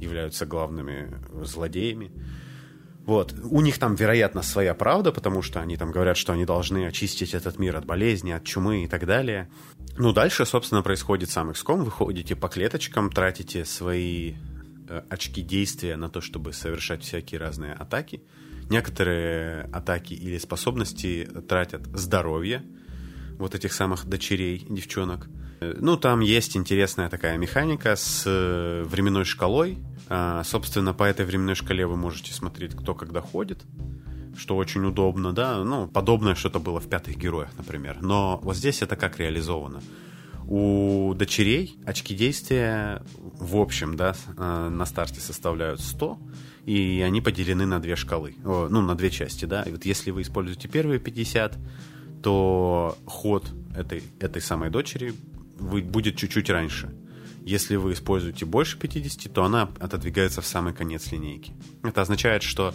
являются 0.00 0.46
главными 0.46 1.10
злодеями. 1.44 2.10
Вот. 3.08 3.34
У 3.42 3.62
них 3.62 3.78
там, 3.78 3.94
вероятно, 3.94 4.42
своя 4.42 4.74
правда, 4.74 5.12
потому 5.12 5.40
что 5.40 5.60
они 5.60 5.78
там 5.78 5.90
говорят, 5.90 6.18
что 6.18 6.34
они 6.34 6.44
должны 6.44 6.86
очистить 6.86 7.32
этот 7.32 7.58
мир 7.58 7.76
от 7.76 7.86
болезни, 7.86 8.32
от 8.32 8.44
чумы 8.44 8.84
и 8.84 8.86
так 8.86 9.06
далее. 9.06 9.48
Ну, 9.96 10.12
дальше, 10.12 10.44
собственно, 10.44 10.82
происходит 10.82 11.30
сам 11.30 11.48
XCOM. 11.48 11.84
Вы 11.84 11.90
ходите 11.90 12.36
по 12.36 12.48
клеточкам, 12.48 13.10
тратите 13.10 13.64
свои 13.64 14.34
э, 14.88 15.02
очки 15.08 15.40
действия 15.40 15.96
на 15.96 16.10
то, 16.10 16.20
чтобы 16.20 16.52
совершать 16.52 17.02
всякие 17.02 17.40
разные 17.40 17.72
атаки. 17.72 18.22
Некоторые 18.68 19.62
атаки 19.72 20.12
или 20.12 20.36
способности 20.36 21.26
тратят 21.48 21.86
здоровье 21.94 22.62
вот 23.38 23.54
этих 23.54 23.72
самых 23.72 24.04
дочерей, 24.04 24.66
девчонок. 24.68 25.28
Э, 25.60 25.74
ну, 25.78 25.96
там 25.96 26.20
есть 26.20 26.56
интересная 26.56 27.08
такая 27.08 27.36
механика 27.36 27.96
с 27.96 28.24
э, 28.26 28.84
временной 28.84 29.24
шкалой, 29.24 29.78
а, 30.08 30.42
собственно, 30.44 30.94
по 30.94 31.04
этой 31.04 31.26
временной 31.26 31.54
шкале 31.54 31.86
вы 31.86 31.96
можете 31.96 32.32
смотреть, 32.32 32.74
кто 32.74 32.94
когда 32.94 33.20
ходит, 33.20 33.62
что 34.36 34.56
очень 34.56 34.84
удобно, 34.84 35.32
да, 35.32 35.62
ну, 35.64 35.86
подобное 35.86 36.34
что-то 36.34 36.60
было 36.60 36.80
в 36.80 36.88
«Пятых 36.88 37.16
героях», 37.16 37.50
например. 37.58 37.98
Но 38.00 38.38
вот 38.42 38.56
здесь 38.56 38.82
это 38.82 38.96
как 38.96 39.18
реализовано. 39.18 39.82
У 40.46 41.12
дочерей 41.14 41.78
очки 41.84 42.14
действия 42.14 43.02
в 43.38 43.56
общем, 43.56 43.96
да, 43.96 44.14
а, 44.36 44.70
на 44.70 44.86
старте 44.86 45.20
составляют 45.20 45.80
100, 45.80 46.18
и 46.64 47.02
они 47.04 47.20
поделены 47.20 47.66
на 47.66 47.80
две 47.80 47.96
шкалы, 47.96 48.34
ну, 48.44 48.80
на 48.80 48.94
две 48.94 49.10
части, 49.10 49.44
да. 49.44 49.62
И 49.62 49.72
вот 49.72 49.84
если 49.84 50.10
вы 50.10 50.22
используете 50.22 50.68
первые 50.68 51.00
50, 51.00 51.56
то 52.22 52.96
ход 53.06 53.50
этой, 53.76 54.02
этой 54.20 54.42
самой 54.42 54.70
дочери 54.70 55.14
будет 55.58 56.16
чуть-чуть 56.16 56.50
раньше– 56.50 56.94
если 57.48 57.76
вы 57.76 57.94
используете 57.94 58.44
больше 58.44 58.78
50, 58.78 59.32
то 59.32 59.42
она 59.42 59.70
отодвигается 59.80 60.42
в 60.42 60.46
самый 60.46 60.74
конец 60.74 61.10
линейки. 61.10 61.54
Это 61.82 62.02
означает, 62.02 62.42
что 62.42 62.74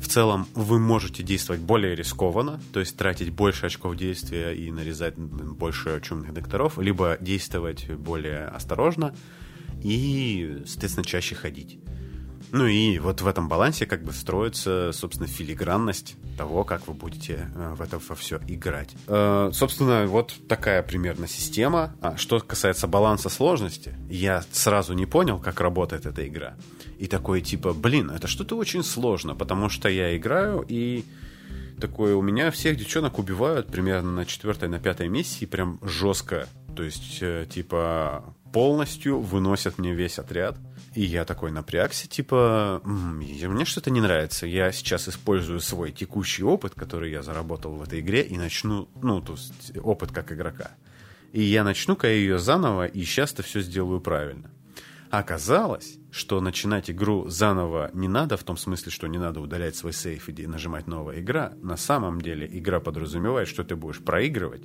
в 0.00 0.08
целом 0.08 0.48
вы 0.56 0.80
можете 0.80 1.22
действовать 1.22 1.60
более 1.60 1.94
рискованно, 1.94 2.60
то 2.72 2.80
есть 2.80 2.96
тратить 2.96 3.30
больше 3.30 3.66
очков 3.66 3.94
действия 3.94 4.50
и 4.50 4.72
нарезать 4.72 5.16
больше 5.16 6.00
чумных 6.02 6.34
докторов, 6.34 6.76
либо 6.78 7.18
действовать 7.20 7.88
более 7.88 8.46
осторожно 8.46 9.14
и, 9.80 10.64
соответственно, 10.66 11.04
чаще 11.04 11.36
ходить. 11.36 11.78
Ну 12.52 12.66
и 12.66 12.98
вот 12.98 13.20
в 13.20 13.26
этом 13.26 13.48
балансе 13.48 13.86
как 13.86 14.02
бы 14.02 14.12
строится, 14.12 14.90
собственно, 14.92 15.28
филигранность 15.28 16.16
того, 16.36 16.64
как 16.64 16.88
вы 16.88 16.94
будете 16.94 17.50
э, 17.54 17.74
в 17.74 17.82
это 17.82 18.00
во 18.08 18.14
все 18.14 18.40
играть. 18.48 18.90
Э, 19.06 19.50
собственно, 19.52 20.06
вот 20.06 20.34
такая 20.48 20.82
примерно 20.82 21.28
система. 21.28 21.94
А 22.00 22.16
что 22.16 22.40
касается 22.40 22.88
баланса 22.88 23.28
сложности, 23.28 23.94
я 24.08 24.42
сразу 24.50 24.94
не 24.94 25.06
понял, 25.06 25.38
как 25.38 25.60
работает 25.60 26.06
эта 26.06 26.26
игра. 26.26 26.56
И 26.98 27.06
такой 27.06 27.40
типа, 27.40 27.72
блин, 27.72 28.10
это 28.10 28.26
что-то 28.26 28.56
очень 28.56 28.82
сложно, 28.82 29.34
потому 29.34 29.68
что 29.68 29.88
я 29.88 30.16
играю 30.16 30.64
и 30.68 31.04
такое, 31.80 32.14
у 32.14 32.22
меня 32.22 32.50
всех 32.50 32.76
девчонок 32.76 33.18
убивают 33.18 33.68
примерно 33.68 34.12
на 34.12 34.26
четвертой, 34.26 34.68
на 34.68 34.78
пятой 34.78 35.08
миссии, 35.08 35.46
прям 35.46 35.78
жестко. 35.82 36.46
То 36.76 36.82
есть, 36.82 37.18
э, 37.20 37.46
типа, 37.48 38.34
полностью 38.52 39.20
выносят 39.20 39.78
мне 39.78 39.94
весь 39.94 40.18
отряд. 40.18 40.56
И 40.94 41.02
я 41.02 41.24
такой 41.24 41.52
напрягся, 41.52 42.08
типа, 42.08 42.80
мне 42.84 43.64
что-то 43.64 43.90
не 43.90 44.00
нравится. 44.00 44.46
Я 44.46 44.72
сейчас 44.72 45.08
использую 45.08 45.60
свой 45.60 45.92
текущий 45.92 46.42
опыт, 46.42 46.74
который 46.74 47.12
я 47.12 47.22
заработал 47.22 47.76
в 47.76 47.82
этой 47.82 48.00
игре, 48.00 48.22
и 48.22 48.36
начну, 48.36 48.88
ну, 49.00 49.20
то 49.20 49.34
есть 49.34 49.76
опыт 49.76 50.10
как 50.10 50.32
игрока. 50.32 50.72
И 51.32 51.42
я 51.42 51.62
начну-ка 51.62 52.08
ее 52.08 52.40
заново, 52.40 52.86
и 52.86 53.04
сейчас-то 53.04 53.44
все 53.44 53.60
сделаю 53.60 54.00
правильно. 54.00 54.50
Оказалось, 55.10 55.98
что 56.10 56.40
начинать 56.40 56.90
игру 56.90 57.28
заново 57.28 57.90
не 57.94 58.08
надо, 58.08 58.36
в 58.36 58.42
том 58.42 58.56
смысле, 58.56 58.90
что 58.90 59.06
не 59.06 59.18
надо 59.18 59.40
удалять 59.40 59.76
свой 59.76 59.92
сейф 59.92 60.28
и 60.28 60.46
нажимать 60.46 60.88
новая 60.88 61.20
игра. 61.20 61.52
На 61.62 61.76
самом 61.76 62.20
деле 62.20 62.48
игра 62.50 62.80
подразумевает, 62.80 63.46
что 63.46 63.62
ты 63.62 63.76
будешь 63.76 64.00
проигрывать 64.00 64.62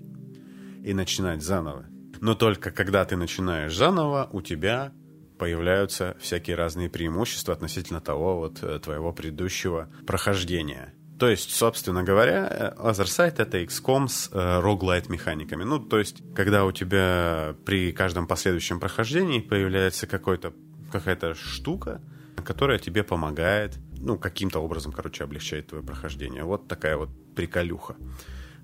и 0.83 0.93
начинать 0.93 1.43
заново. 1.43 1.85
Но 2.19 2.33
только 2.33 2.71
когда 2.71 3.05
ты 3.05 3.15
начинаешь 3.15 3.75
заново, 3.75 4.29
у 4.31 4.41
тебя 4.41 4.91
появляются 5.37 6.15
всякие 6.19 6.55
разные 6.55 6.89
преимущества 6.89 7.53
относительно 7.53 8.01
того 8.01 8.37
вот 8.37 8.63
э, 8.63 8.79
твоего 8.79 9.13
предыдущего 9.13 9.89
прохождения. 10.05 10.93
То 11.19 11.29
есть, 11.29 11.51
собственно 11.51 12.03
говоря, 12.03 12.73
Otherside 12.77 13.35
это 13.37 13.59
XCOM 13.59 14.07
с 14.09 14.29
э, 14.31 14.59
роглайт 14.59 15.07
механиками. 15.09 15.63
Ну, 15.63 15.79
то 15.79 15.97
есть, 15.97 16.21
когда 16.35 16.65
у 16.65 16.71
тебя 16.73 17.55
при 17.65 17.93
каждом 17.93 18.27
последующем 18.27 18.79
прохождении 18.79 19.39
появляется 19.39 20.07
какой-то, 20.07 20.53
какая-то 20.91 21.33
штука, 21.33 22.01
которая 22.43 22.79
тебе 22.79 23.03
помогает, 23.03 23.77
ну, 23.97 24.17
каким-то 24.17 24.59
образом, 24.59 24.91
короче, 24.91 25.23
облегчает 25.23 25.67
твое 25.67 25.83
прохождение. 25.83 26.43
Вот 26.43 26.67
такая 26.67 26.97
вот 26.97 27.09
приколюха. 27.33 27.95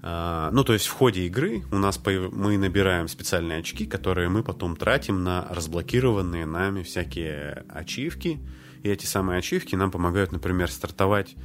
А, 0.03 0.49
ну, 0.51 0.63
то 0.63 0.73
есть 0.73 0.87
в 0.87 0.91
ходе 0.91 1.25
игры 1.27 1.63
у 1.71 1.77
нас 1.77 2.01
мы 2.05 2.57
набираем 2.57 3.07
специальные 3.07 3.59
очки, 3.59 3.85
которые 3.85 4.29
мы 4.29 4.43
потом 4.43 4.75
тратим 4.75 5.23
на 5.23 5.47
разблокированные 5.49 6.45
нами 6.45 6.83
всякие 6.83 7.65
ачивки. 7.69 8.39
И 8.83 8.89
эти 8.89 9.05
самые 9.05 9.37
ачивки 9.37 9.75
нам 9.75 9.91
помогают, 9.91 10.31
например, 10.31 10.71
стартовать 10.71 11.35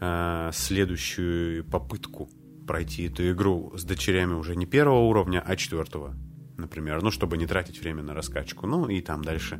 э, 0.00 0.50
следующую 0.52 1.64
попытку 1.64 2.30
пройти 2.66 3.08
эту 3.08 3.30
игру 3.32 3.72
с 3.76 3.84
дочерями 3.84 4.34
уже 4.34 4.54
не 4.54 4.64
первого 4.64 5.00
уровня, 5.00 5.42
а 5.44 5.56
четвертого, 5.56 6.14
например. 6.56 7.02
Ну, 7.02 7.10
чтобы 7.10 7.36
не 7.36 7.46
тратить 7.46 7.80
время 7.80 8.04
на 8.04 8.14
раскачку. 8.14 8.68
Ну, 8.68 8.88
и 8.88 9.00
там 9.00 9.24
дальше 9.24 9.58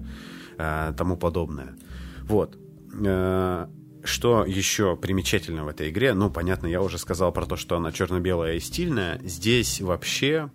э, 0.59 0.95
тому 0.97 1.17
подобное. 1.17 1.77
Вот. 2.23 2.57
Э, 3.05 3.67
что 4.05 4.45
еще 4.45 4.97
примечательно 4.97 5.65
в 5.65 5.69
этой 5.69 5.91
игре? 5.91 6.15
Ну, 6.15 6.31
понятно, 6.31 6.67
я 6.67 6.81
уже 6.83 6.99
сказал 6.99 7.33
про 7.33 7.47
то, 7.47 7.57
что 7.57 7.77
она 7.77 7.91
черно-белая 7.91 8.55
и 8.55 8.61
стильная. 8.61 9.21
Здесь 9.25 9.81
вообще, 9.81 10.51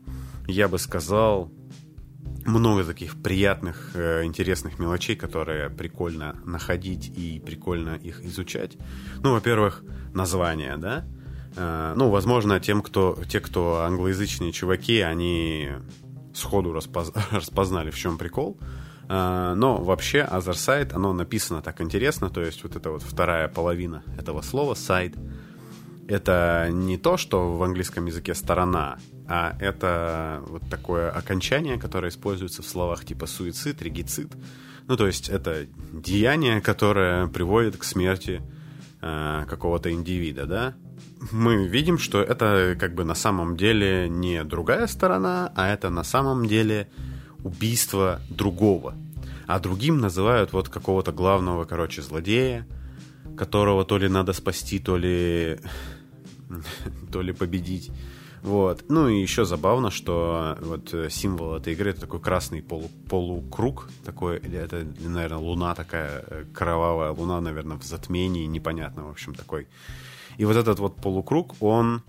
я 0.48 0.68
бы 0.68 0.78
сказал, 0.80 1.52
много 2.46 2.84
таких 2.84 3.22
приятных, 3.22 3.92
э, 3.96 4.24
интересных 4.24 4.80
мелочей, 4.80 5.16
которые 5.16 5.70
прикольно 5.70 6.40
находить 6.46 7.12
и 7.16 7.42
прикольно 7.46 7.96
их 7.96 8.24
изучать. 8.24 8.78
Ну, 9.24 9.34
во-первых, 9.34 9.84
название, 10.14 10.78
да? 10.78 11.06
Э, 11.56 11.94
ну, 11.96 12.10
возможно, 12.10 12.60
тем, 12.60 12.82
кто, 12.82 13.18
те, 13.28 13.40
кто 13.40 13.82
англоязычные 13.82 14.52
чуваки, 14.52 15.00
они 15.02 15.70
сходу 16.34 16.74
распоз... 16.74 17.12
распознали, 17.32 17.92
в 17.92 17.98
чем 17.98 18.18
прикол. 18.18 18.58
Но 19.10 19.78
вообще 19.82 20.20
Other 20.20 20.54
Side, 20.54 20.94
оно 20.94 21.14
написано 21.14 21.64
так 21.64 21.82
интересно, 21.82 22.30
то 22.30 22.42
есть 22.42 22.62
вот 22.64 22.76
это 22.76 22.92
вот 22.92 23.02
вторая 23.02 23.48
половина 23.48 24.04
этого 24.20 24.42
слова 24.42 24.76
side, 24.76 25.18
это 26.08 26.70
не 26.72 26.98
то, 26.98 27.18
что 27.18 27.56
в 27.56 27.64
английском 27.64 28.06
языке 28.06 28.36
сторона, 28.36 29.00
а 29.28 29.56
это 29.60 30.44
вот 30.48 30.62
такое 30.70 31.10
окончание, 31.10 31.80
которое 31.80 32.10
используется 32.10 32.62
в 32.62 32.68
словах 32.68 33.04
типа 33.04 33.26
суицид, 33.26 33.82
регицид. 33.82 34.32
Ну, 34.88 34.98
то 34.98 35.06
есть 35.06 35.30
это 35.30 35.68
деяние, 35.92 36.62
которое 36.62 37.28
приводит 37.28 37.78
к 37.78 37.84
смерти 37.84 38.42
э, 39.02 39.46
какого-то 39.48 39.92
индивида, 39.92 40.46
да? 40.46 40.74
Мы 41.32 41.68
видим, 41.68 41.98
что 41.98 42.22
это 42.22 42.76
как 42.80 42.96
бы 42.96 43.04
на 43.04 43.14
самом 43.14 43.56
деле 43.56 44.08
не 44.10 44.44
другая 44.44 44.88
сторона, 44.88 45.52
а 45.56 45.72
это 45.72 45.90
на 45.90 46.04
самом 46.04 46.48
деле 46.48 46.90
убийство 47.44 48.22
другого. 48.30 48.96
А 49.48 49.60
другим 49.60 50.00
называют 50.00 50.54
вот 50.54 50.70
какого-то 50.70 51.12
главного, 51.12 51.66
короче, 51.66 52.02
злодея, 52.02 52.68
которого 53.38 53.86
то 53.86 53.98
ли 53.98 54.08
надо 54.08 54.34
спасти, 54.34 54.80
то 54.80 54.98
ли, 54.98 55.60
то 57.12 57.22
ли 57.22 57.34
победить. 57.34 57.92
Вот. 58.42 58.86
Ну 58.90 59.10
и 59.10 59.22
еще 59.22 59.46
забавно, 59.46 59.92
что 59.92 60.58
вот 60.62 60.94
символ 61.10 61.56
этой 61.56 61.74
игры 61.74 61.92
это 61.92 62.02
такой 62.02 62.20
красный 62.20 62.62
полу, 62.62 62.90
полукруг, 63.10 63.90
такой, 64.06 64.38
или 64.38 64.58
это, 64.58 64.88
наверное, 65.00 65.40
луна 65.40 65.76
такая, 65.76 66.24
э, 66.28 66.46
кровавая 66.54 67.12
луна, 67.12 67.42
наверное, 67.42 67.78
в 67.78 67.84
затмении, 67.84 68.46
непонятно, 68.46 69.06
в 69.06 69.10
общем, 69.10 69.34
такой. 69.36 69.68
И 70.38 70.46
вот 70.46 70.56
этот 70.56 70.80
вот 70.80 70.96
полукруг, 70.96 71.56
он 71.60 72.02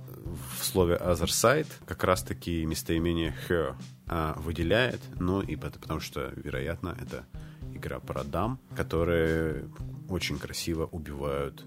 в 0.58 0.64
слове 0.64 0.96
other 0.96 1.26
side 1.26 1.66
как 1.86 2.04
раз-таки 2.04 2.64
местоимение 2.64 3.34
her 3.48 3.74
а, 4.12 4.34
выделяет, 4.40 5.00
ну 5.20 5.40
и 5.40 5.54
потому 5.54 6.00
что, 6.00 6.32
вероятно, 6.34 6.96
это 7.00 7.26
игра 7.72 8.00
про 8.00 8.24
дам, 8.24 8.58
которые 8.74 9.70
очень 10.08 10.36
красиво 10.36 10.84
убивают 10.86 11.64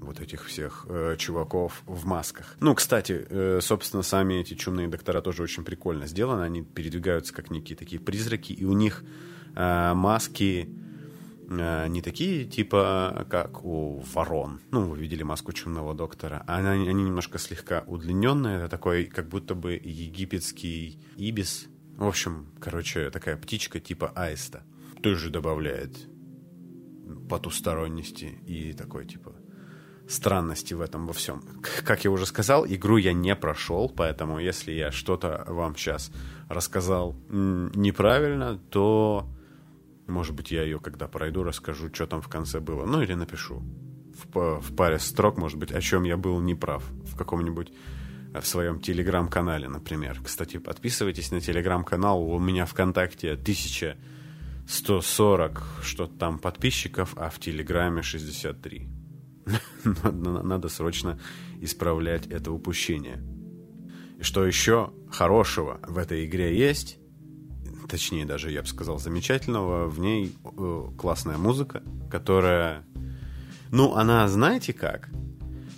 вот 0.00 0.18
этих 0.18 0.46
всех 0.46 0.86
э, 0.88 1.16
чуваков 1.18 1.82
в 1.84 2.06
масках. 2.06 2.56
Ну, 2.60 2.74
кстати, 2.74 3.26
э, 3.28 3.58
собственно, 3.60 4.02
сами 4.02 4.40
эти 4.40 4.54
чумные 4.54 4.88
доктора 4.88 5.20
тоже 5.20 5.42
очень 5.42 5.64
прикольно 5.64 6.06
сделаны. 6.06 6.44
Они 6.44 6.62
передвигаются 6.62 7.34
как 7.34 7.50
некие 7.50 7.76
такие 7.76 8.00
призраки, 8.00 8.54
и 8.54 8.64
у 8.64 8.72
них 8.72 9.04
э, 9.54 9.92
маски 9.92 10.70
э, 11.50 11.88
не 11.88 12.00
такие, 12.00 12.46
типа, 12.46 13.26
как 13.28 13.66
у 13.66 14.02
ворон. 14.14 14.60
Ну, 14.70 14.88
вы 14.88 14.98
видели 14.98 15.24
маску 15.24 15.52
чумного 15.52 15.92
доктора. 15.94 16.42
А 16.46 16.56
они, 16.56 16.88
они 16.88 17.04
немножко 17.04 17.38
слегка 17.38 17.84
удлиненные. 17.86 18.60
Это 18.60 18.70
такой, 18.70 19.04
как 19.04 19.28
будто 19.28 19.54
бы 19.54 19.74
египетский 19.74 20.98
ибис, 21.16 21.68
в 21.96 22.06
общем, 22.06 22.46
короче, 22.60 23.10
такая 23.10 23.36
птичка 23.36 23.80
типа 23.80 24.12
аиста. 24.14 24.62
Тоже 25.02 25.30
добавляет 25.30 26.08
потусторонности 27.28 28.38
и 28.46 28.72
такой 28.72 29.06
типа 29.06 29.34
странности 30.08 30.74
в 30.74 30.80
этом 30.80 31.06
во 31.06 31.12
всем. 31.12 31.42
Как 31.84 32.04
я 32.04 32.10
уже 32.10 32.26
сказал, 32.26 32.66
игру 32.66 32.96
я 32.96 33.12
не 33.12 33.34
прошел, 33.34 33.88
поэтому 33.88 34.38
если 34.38 34.72
я 34.72 34.90
что-то 34.90 35.44
вам 35.48 35.76
сейчас 35.76 36.12
рассказал 36.48 37.16
неправильно, 37.28 38.58
то, 38.70 39.26
может 40.06 40.34
быть, 40.34 40.50
я 40.50 40.62
ее, 40.62 40.78
когда 40.78 41.08
пройду, 41.08 41.42
расскажу, 41.42 41.88
что 41.92 42.06
там 42.06 42.20
в 42.20 42.28
конце 42.28 42.60
было. 42.60 42.84
Ну, 42.84 43.02
или 43.02 43.14
напишу 43.14 43.62
в, 44.32 44.60
в 44.60 44.76
паре 44.76 44.98
строк, 44.98 45.38
может 45.38 45.58
быть, 45.58 45.72
о 45.72 45.80
чем 45.80 46.04
я 46.04 46.16
был 46.16 46.40
неправ 46.40 46.84
в 47.04 47.16
каком-нибудь 47.16 47.72
в 48.40 48.46
своем 48.46 48.80
телеграм-канале, 48.80 49.68
например. 49.68 50.20
Кстати, 50.24 50.58
подписывайтесь 50.58 51.30
на 51.30 51.40
телеграм-канал. 51.40 52.22
У 52.22 52.38
меня 52.38 52.66
ВКонтакте 52.66 53.32
1140 53.32 55.62
что-то 55.82 56.18
там 56.18 56.38
подписчиков, 56.38 57.14
а 57.16 57.30
в 57.30 57.38
телеграме 57.38 58.02
63. 58.02 58.88
надо, 59.84 60.42
надо 60.42 60.68
срочно 60.68 61.18
исправлять 61.60 62.26
это 62.26 62.52
упущение. 62.52 63.22
И 64.18 64.22
что 64.22 64.46
еще 64.46 64.92
хорошего 65.10 65.80
в 65.86 65.98
этой 65.98 66.24
игре 66.26 66.56
есть, 66.56 66.98
точнее 67.88 68.24
даже, 68.24 68.50
я 68.50 68.62
бы 68.62 68.68
сказал, 68.68 68.98
замечательного, 68.98 69.88
в 69.88 70.00
ней 70.00 70.34
э, 70.44 70.84
классная 70.96 71.36
музыка, 71.36 71.82
которая... 72.10 72.84
Ну, 73.70 73.94
она, 73.94 74.26
знаете 74.28 74.72
как? 74.72 75.10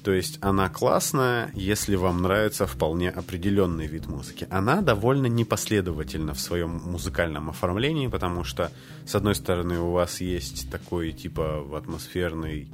То 0.04 0.12
есть 0.12 0.38
она 0.42 0.68
классная, 0.68 1.50
если 1.54 1.96
вам 1.96 2.20
нравится 2.20 2.66
вполне 2.66 3.08
определенный 3.08 3.86
вид 3.86 4.06
музыки. 4.06 4.46
Она 4.50 4.82
довольно 4.82 5.26
непоследовательна 5.26 6.34
в 6.34 6.40
своем 6.40 6.72
музыкальном 6.84 7.48
оформлении, 7.48 8.08
потому 8.08 8.44
что, 8.44 8.70
с 9.06 9.14
одной 9.14 9.34
стороны, 9.34 9.78
у 9.80 9.92
вас 9.92 10.20
есть 10.20 10.70
такой 10.70 11.12
типа 11.12 11.66
атмосферный 11.74 12.70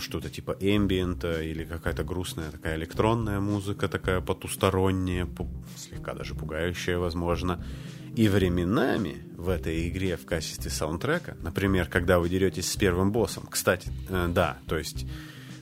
что-то 0.00 0.30
типа 0.30 0.56
эмбиента 0.60 1.42
или 1.42 1.64
какая-то 1.64 2.04
грустная 2.04 2.50
такая 2.50 2.76
электронная 2.76 3.40
музыка, 3.40 3.88
такая 3.88 4.20
потусторонняя, 4.20 5.28
слегка 5.76 6.14
даже 6.14 6.34
пугающая, 6.34 6.98
возможно. 6.98 7.64
И 8.16 8.28
временами 8.28 9.18
в 9.36 9.48
этой 9.48 9.88
игре 9.88 10.16
в 10.16 10.24
качестве 10.24 10.70
саундтрека, 10.70 11.36
например, 11.42 11.86
когда 11.86 12.18
вы 12.18 12.28
деретесь 12.28 12.70
с 12.70 12.76
первым 12.76 13.12
боссом, 13.12 13.46
кстати, 13.48 13.92
э, 14.08 14.28
да, 14.28 14.58
то 14.66 14.76
есть 14.76 15.06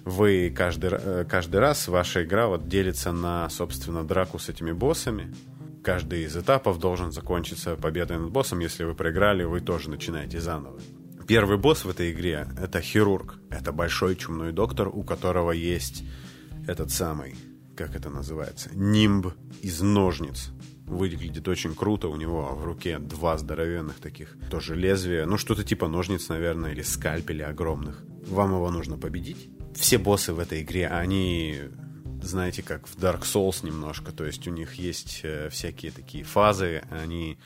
вы 0.07 0.55
каждый, 0.57 0.90
э, 0.92 1.25
каждый 1.29 1.57
раз, 1.57 1.88
ваша 1.88 2.23
игра 2.23 2.47
вот 2.47 2.69
делится 2.69 3.11
на, 3.11 3.51
собственно, 3.51 4.05
драку 4.05 4.38
с 4.38 4.49
этими 4.49 4.71
боссами. 4.71 5.35
Каждый 5.83 6.23
из 6.23 6.37
этапов 6.37 6.79
должен 6.79 7.11
закончиться 7.11 7.75
победой 7.75 8.19
над 8.19 8.31
боссом. 8.31 8.61
Если 8.61 8.85
вы 8.85 8.95
проиграли, 8.95 9.42
вы 9.42 9.61
тоже 9.61 9.90
начинаете 9.90 10.40
заново. 10.40 10.79
Первый 11.27 11.59
босс 11.59 11.85
в 11.85 11.90
этой 11.90 12.12
игре— 12.12 12.47
это 12.62 12.81
хирург. 12.81 13.40
Это 13.51 13.73
большой 13.73 14.14
чумной 14.14 14.53
доктор, 14.53 14.88
у 14.88 15.03
которого 15.03 15.51
есть 15.51 16.05
этот 16.69 16.92
самый, 16.92 17.35
как 17.77 17.97
это 17.97 18.09
называется, 18.09 18.71
нимб 18.75 19.27
из 19.61 19.81
ножниц. 19.81 20.53
Выглядит 20.87 21.49
очень 21.49 21.75
круто, 21.75 22.09
у 22.09 22.16
него 22.16 22.55
в 22.55 22.64
руке 22.64 22.99
два 22.99 23.37
здоровенных 23.38 23.99
таких, 23.99 24.37
тоже 24.51 24.77
лезвия, 24.77 25.27
ну 25.27 25.37
что-то 25.37 25.64
типа 25.64 25.88
ножниц, 25.88 26.29
наверное, 26.29 26.72
или 26.72 26.83
скальпеля 26.83 27.49
огромных. 27.49 28.05
Вам 28.29 28.53
его 28.53 28.70
нужно 28.70 28.96
победить. 28.96 29.51
Все 29.75 29.99
боссы 29.99 30.33
в 30.33 30.38
этой 30.38 30.62
игре, 30.62 30.87
они 30.88 31.61
знаете, 32.22 32.62
как 32.62 32.87
в 32.87 32.96
Dark 32.96 33.22
Souls 33.22 33.64
немножко, 33.64 34.12
то 34.12 34.25
есть 34.25 34.46
у 34.46 34.51
них 34.51 34.75
есть 34.75 35.20
э, 35.22 35.49
всякие 35.51 35.92
такие 35.92 36.25
фазы, 36.25 36.83
они 36.90 37.38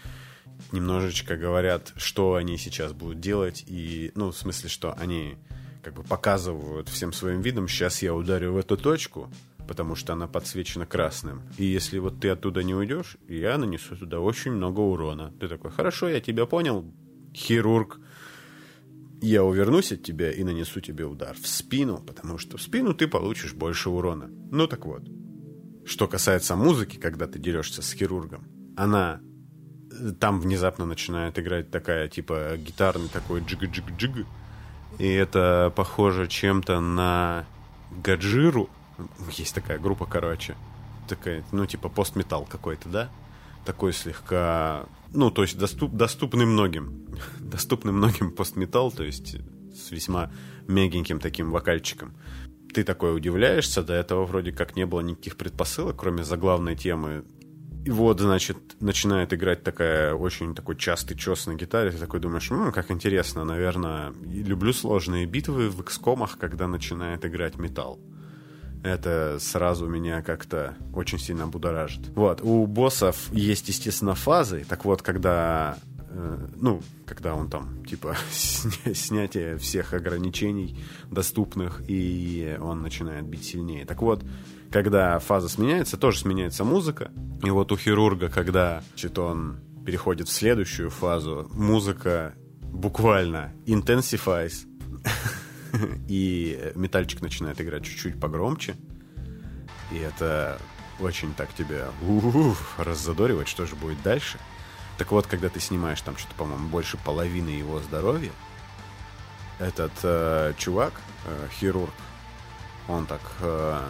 немножечко 0.72 1.37
говорят, 1.37 1.92
что 1.96 2.35
они 2.35 2.57
сейчас 2.59 2.92
будут 2.92 3.20
делать, 3.20 3.64
и, 3.66 4.12
ну, 4.14 4.31
в 4.31 4.37
смысле, 4.37 4.68
что 4.68 4.92
они 4.94 5.37
как 5.83 5.94
бы 5.94 6.03
показывают 6.03 6.88
всем 6.88 7.12
своим 7.12 7.40
видом, 7.40 7.68
сейчас 7.68 8.03
я 8.03 8.14
ударю 8.14 8.53
в 8.53 8.57
эту 8.59 8.76
точку, 8.76 9.31
потому 9.71 9.95
что 9.95 10.15
она 10.15 10.27
подсвечена 10.27 10.85
красным. 10.85 11.43
И 11.57 11.65
если 11.65 12.01
вот 12.01 12.19
ты 12.19 12.31
оттуда 12.31 12.65
не 12.65 12.75
уйдешь, 12.75 13.19
я 13.29 13.57
нанесу 13.57 13.95
туда 13.95 14.19
очень 14.19 14.51
много 14.51 14.81
урона. 14.81 15.33
Ты 15.39 15.47
такой, 15.47 15.71
хорошо, 15.71 16.09
я 16.09 16.21
тебя 16.21 16.45
понял, 16.45 16.93
хирург. 17.33 18.01
Я 19.23 19.45
увернусь 19.45 19.93
от 19.93 20.03
тебя 20.03 20.33
и 20.33 20.43
нанесу 20.43 20.81
тебе 20.81 21.05
удар 21.05 21.37
в 21.41 21.47
спину, 21.47 22.03
потому 22.05 22.37
что 22.37 22.57
в 22.57 22.63
спину 22.63 22.95
ты 22.95 23.07
получишь 23.07 23.55
больше 23.55 23.91
урона. 23.91 24.29
Ну 24.51 24.67
так 24.67 24.87
вот. 24.87 25.05
Что 25.87 26.09
касается 26.09 26.57
музыки, 26.57 26.97
когда 26.97 27.29
ты 27.29 27.39
дерешься 27.39 27.81
с 27.81 27.93
хирургом, 27.93 28.49
она 28.77 29.21
там 30.19 30.41
внезапно 30.41 30.85
начинает 30.85 31.39
играть 31.39 31.71
такая, 31.71 32.09
типа, 32.09 32.57
гитарный 32.57 33.09
такой 33.09 33.41
джиг-джиг-джиг. 33.41 34.27
И 34.99 35.07
это 35.07 35.73
похоже 35.77 36.27
чем-то 36.27 36.81
на 36.81 37.47
Гаджиру. 38.03 38.69
Есть 39.33 39.55
такая 39.55 39.79
группа, 39.79 40.07
короче. 40.07 40.57
Такая, 41.09 41.45
ну, 41.53 41.67
типа, 41.67 41.89
постметал 41.89 42.45
какой-то, 42.45 42.89
да? 42.89 43.11
Такой 43.65 43.93
слегка... 43.93 44.87
Ну, 45.13 45.31
то 45.31 45.43
есть 45.43 45.59
доступ, 45.59 45.93
доступный 45.93 46.47
многим. 46.47 47.07
доступный 47.39 47.93
многим 47.93 48.31
постметал, 48.33 48.91
то 48.93 49.03
есть 49.03 49.37
с 49.75 49.91
весьма 49.91 50.31
мягеньким 50.69 51.21
таким 51.21 51.51
вокальчиком. 51.51 52.15
Ты 52.73 52.85
такой 52.85 53.17
удивляешься, 53.17 53.83
до 53.83 53.95
этого 53.95 54.25
вроде 54.25 54.53
как 54.53 54.77
не 54.77 54.87
было 54.87 55.01
никаких 55.01 55.37
предпосылок, 55.37 55.97
кроме 55.97 56.23
заглавной 56.23 56.77
темы 56.77 57.25
и 57.85 57.91
вот, 57.91 58.21
значит, 58.21 58.59
начинает 58.81 59.33
играть 59.33 59.63
такая 59.63 60.15
очень 60.15 60.55
такой 60.55 60.77
частый 60.77 61.17
чес 61.17 61.47
на 61.47 61.55
гитаре. 61.55 61.91
Ты 61.91 61.99
такой 61.99 62.21
думаешь, 62.21 62.51
ну, 62.51 62.71
как 62.73 62.91
интересно, 62.91 63.45
наверное, 63.45 64.13
люблю 64.23 64.73
сложные 64.73 65.25
битвы 65.25 65.71
в 65.71 65.81
XCOM, 65.81 66.29
когда 66.39 66.69
начинает 66.69 67.25
играть 67.25 67.57
металл. 67.57 67.99
Это 68.83 69.38
сразу 69.40 69.87
меня 69.87 70.23
как-то 70.23 70.75
очень 70.95 71.19
сильно 71.19 71.47
будоражит. 71.47 72.09
Вот, 72.14 72.40
у 72.43 72.66
боссов 72.66 73.31
есть, 73.33 73.69
естественно, 73.69 74.14
фазы. 74.14 74.64
Так 74.69 74.85
вот, 74.85 75.03
когда 75.03 75.77
э, 76.09 76.49
ну, 76.57 76.81
когда 77.07 77.35
он 77.35 77.51
там, 77.51 77.85
типа, 77.85 78.16
снятие 78.33 79.59
всех 79.59 79.93
ограничений 79.95 80.79
доступных, 81.11 81.83
и 81.88 82.57
он 82.61 82.83
начинает 82.83 83.25
бить 83.25 83.45
сильнее. 83.45 83.85
Так 83.85 84.01
вот, 84.01 84.25
когда 84.71 85.19
фаза 85.19 85.49
сменяется, 85.49 85.97
тоже 85.97 86.21
сменяется 86.21 86.64
музыка. 86.64 87.11
И 87.43 87.51
вот 87.51 87.73
у 87.73 87.77
хирурга, 87.77 88.29
когда 88.29 88.83
значит, 88.90 89.19
он 89.19 89.59
переходит 89.85 90.29
в 90.29 90.33
следующую 90.33 90.90
фазу, 90.90 91.51
музыка 91.53 92.35
буквально 92.62 93.53
intensifies, 93.66 94.66
и 96.09 96.73
метальчик 96.75 97.21
начинает 97.21 97.61
играть 97.61 97.85
чуть-чуть 97.85 98.21
погромче. 98.21 98.77
И 99.93 99.99
это 99.99 100.61
очень 101.01 101.35
так 101.35 101.53
тебя 101.55 101.89
раззадоривает, 102.79 103.49
что 103.49 103.67
же 103.67 103.75
будет 103.75 104.03
дальше. 104.03 104.39
Так 104.99 105.13
вот, 105.13 105.27
когда 105.27 105.49
ты 105.49 105.61
снимаешь 105.61 106.01
там 106.03 106.17
что-то, 106.17 106.35
по-моему, 106.35 106.69
больше 106.69 106.99
половины 106.99 107.49
его 107.49 107.81
здоровья, 107.81 108.33
этот 109.59 109.93
э, 110.03 110.53
чувак, 110.59 110.93
э, 111.27 111.49
хирург, 111.59 111.93
он 112.89 113.07
так 113.07 113.21
э, 113.41 113.81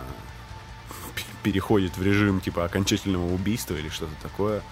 переходит 1.43 1.97
в 1.97 2.03
режим 2.03 2.41
типа 2.41 2.65
окончательного 2.65 3.33
убийства 3.33 3.75
или 3.75 3.89
что-то 3.89 4.15
такое. 4.23 4.63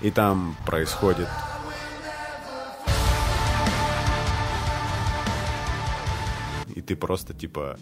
И 0.00 0.10
там 0.10 0.56
происходит... 0.66 1.28
Ты 6.82 6.96
просто 6.96 7.34
типа 7.34 7.78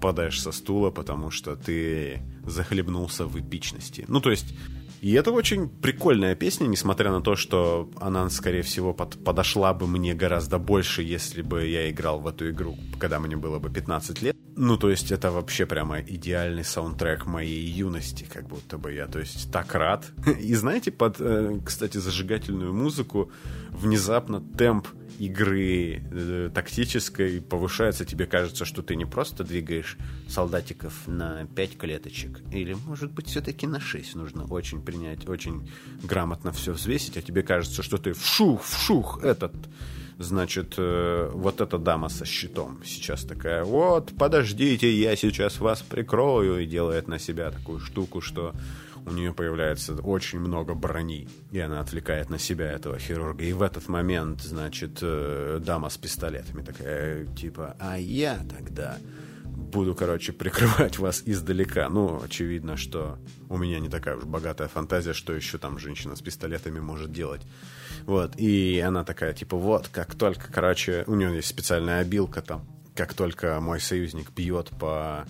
падаешь 0.00 0.40
со 0.40 0.52
стула, 0.52 0.90
потому 0.90 1.30
что 1.30 1.56
ты 1.56 2.22
захлебнулся 2.46 3.26
в 3.26 3.38
эпичности. 3.38 4.04
Ну, 4.08 4.20
то 4.20 4.30
есть 4.30 4.54
и 5.00 5.12
это 5.12 5.32
очень 5.32 5.68
прикольная 5.68 6.34
песня, 6.34 6.66
несмотря 6.66 7.10
на 7.10 7.22
то, 7.22 7.34
что 7.34 7.88
она, 8.00 8.28
скорее 8.28 8.60
всего, 8.60 8.92
под, 8.92 9.22
подошла 9.24 9.72
бы 9.72 9.86
мне 9.86 10.14
гораздо 10.14 10.58
больше, 10.58 11.02
если 11.02 11.40
бы 11.40 11.66
я 11.66 11.90
играл 11.90 12.20
в 12.20 12.26
эту 12.26 12.50
игру, 12.50 12.76
когда 12.98 13.18
мне 13.18 13.34
было 13.34 13.58
бы 13.58 13.70
15 13.70 14.20
лет. 14.20 14.36
Ну, 14.56 14.76
то 14.76 14.90
есть 14.90 15.10
это 15.10 15.30
вообще 15.30 15.64
прямо 15.64 16.00
идеальный 16.00 16.64
саундтрек 16.64 17.24
моей 17.24 17.64
юности, 17.64 18.26
как 18.30 18.46
будто 18.46 18.76
бы 18.76 18.92
я, 18.92 19.06
то 19.06 19.18
есть 19.18 19.50
так 19.50 19.74
рад. 19.74 20.04
И 20.38 20.54
знаете, 20.54 20.90
под, 20.90 21.16
э, 21.18 21.58
кстати, 21.64 21.96
зажигательную 21.96 22.74
музыку 22.74 23.32
внезапно 23.70 24.42
темп 24.58 24.86
игры 25.20 26.02
э, 26.10 26.50
тактической 26.54 27.42
повышается, 27.42 28.06
тебе 28.06 28.24
кажется, 28.24 28.64
что 28.64 28.82
ты 28.82 28.96
не 28.96 29.04
просто 29.04 29.44
двигаешь 29.44 29.98
солдатиков 30.26 30.94
на 31.06 31.46
5 31.54 31.76
клеточек, 31.76 32.40
или, 32.50 32.74
может 32.86 33.12
быть, 33.12 33.26
все-таки 33.26 33.66
на 33.66 33.80
6 33.80 34.14
нужно 34.14 34.46
очень 34.46 34.82
принять, 34.82 35.28
очень 35.28 35.70
грамотно 36.02 36.52
все 36.52 36.72
взвесить, 36.72 37.18
а 37.18 37.22
тебе 37.22 37.42
кажется, 37.42 37.82
что 37.82 37.98
ты 37.98 38.14
вшух, 38.14 38.64
вшух, 38.64 39.22
этот 39.22 39.54
значит, 40.16 40.74
э, 40.78 41.30
вот 41.34 41.60
эта 41.60 41.76
дама 41.76 42.08
со 42.08 42.24
щитом 42.24 42.80
сейчас 42.84 43.24
такая, 43.24 43.64
вот, 43.64 44.12
подождите, 44.18 44.90
я 44.90 45.16
сейчас 45.16 45.60
вас 45.60 45.82
прикрою, 45.82 46.62
и 46.62 46.66
делает 46.66 47.08
на 47.08 47.18
себя 47.18 47.50
такую 47.50 47.80
штуку, 47.80 48.22
что 48.22 48.54
у 49.06 49.12
нее 49.12 49.32
появляется 49.32 49.94
очень 49.94 50.40
много 50.40 50.74
брони, 50.74 51.28
и 51.50 51.58
она 51.58 51.80
отвлекает 51.80 52.30
на 52.30 52.38
себя 52.38 52.70
этого 52.70 52.98
хирурга. 52.98 53.44
И 53.44 53.52
в 53.52 53.62
этот 53.62 53.88
момент, 53.88 54.42
значит, 54.42 54.98
э, 55.02 55.60
дама 55.64 55.88
с 55.88 55.96
пистолетами 55.96 56.62
такая, 56.62 57.26
типа, 57.26 57.76
а 57.78 57.98
я 57.98 58.38
тогда 58.48 58.98
буду, 59.44 59.94
короче, 59.94 60.32
прикрывать 60.32 60.98
вас 60.98 61.22
издалека. 61.24 61.88
Ну, 61.88 62.20
очевидно, 62.22 62.76
что 62.76 63.18
у 63.48 63.56
меня 63.56 63.78
не 63.78 63.88
такая 63.88 64.16
уж 64.16 64.24
богатая 64.24 64.68
фантазия, 64.68 65.12
что 65.12 65.32
еще 65.32 65.58
там 65.58 65.78
женщина 65.78 66.16
с 66.16 66.22
пистолетами 66.22 66.80
может 66.80 67.12
делать. 67.12 67.42
Вот, 68.06 68.36
и 68.36 68.80
она 68.80 69.04
такая, 69.04 69.34
типа, 69.34 69.56
вот, 69.56 69.88
как 69.88 70.14
только, 70.14 70.52
короче, 70.52 71.04
у 71.06 71.14
нее 71.14 71.36
есть 71.36 71.48
специальная 71.48 72.00
обилка 72.00 72.40
там, 72.40 72.66
как 72.94 73.14
только 73.14 73.60
мой 73.60 73.80
союзник 73.80 74.30
бьет 74.30 74.70
по 74.78 75.24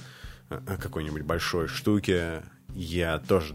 э, 0.48 0.60
какой-нибудь 0.80 1.22
большой 1.22 1.68
штуке, 1.68 2.42
я 2.74 3.18
тоже 3.18 3.54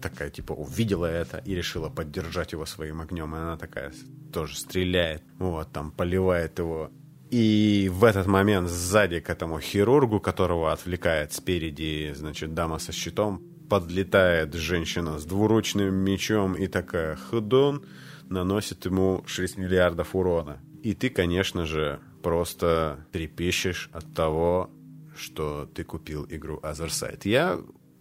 такая, 0.00 0.30
типа, 0.30 0.52
увидела 0.52 1.06
это 1.06 1.38
и 1.38 1.54
решила 1.54 1.88
поддержать 1.88 2.52
его 2.52 2.66
своим 2.66 3.00
огнем. 3.00 3.34
И 3.34 3.38
она 3.38 3.56
такая 3.56 3.92
тоже 4.32 4.56
стреляет, 4.56 5.22
вот, 5.38 5.70
там, 5.72 5.90
поливает 5.90 6.58
его. 6.58 6.90
И 7.30 7.88
в 7.92 8.04
этот 8.04 8.26
момент 8.26 8.68
сзади 8.68 9.20
к 9.20 9.30
этому 9.30 9.60
хирургу, 9.60 10.18
которого 10.20 10.72
отвлекает 10.72 11.32
спереди, 11.32 12.12
значит, 12.14 12.54
дама 12.54 12.78
со 12.78 12.92
щитом, 12.92 13.42
подлетает 13.68 14.54
женщина 14.54 15.18
с 15.18 15.24
двуручным 15.24 15.94
мечом 15.94 16.54
и 16.54 16.66
такая 16.66 17.14
ходон 17.14 17.84
наносит 18.28 18.84
ему 18.84 19.22
6 19.26 19.58
миллиардов 19.58 20.16
урона. 20.16 20.60
И 20.82 20.94
ты, 20.94 21.08
конечно 21.08 21.66
же, 21.66 22.00
просто 22.22 23.06
трепещешь 23.12 23.90
от 23.92 24.12
того, 24.12 24.70
что 25.16 25.68
ты 25.72 25.84
купил 25.84 26.26
игру 26.28 26.58
Other 26.62 26.88
Side. 26.88 27.20
Я 27.24 27.60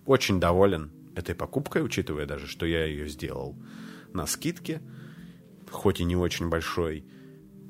очень 0.09 0.39
доволен 0.39 0.91
этой 1.15 1.35
покупкой, 1.35 1.83
учитывая 1.83 2.25
даже, 2.25 2.47
что 2.47 2.65
я 2.65 2.85
ее 2.85 3.07
сделал 3.07 3.55
на 4.11 4.25
скидке, 4.25 4.81
хоть 5.69 5.99
и 5.99 6.03
не 6.03 6.15
очень 6.15 6.49
большой. 6.49 7.05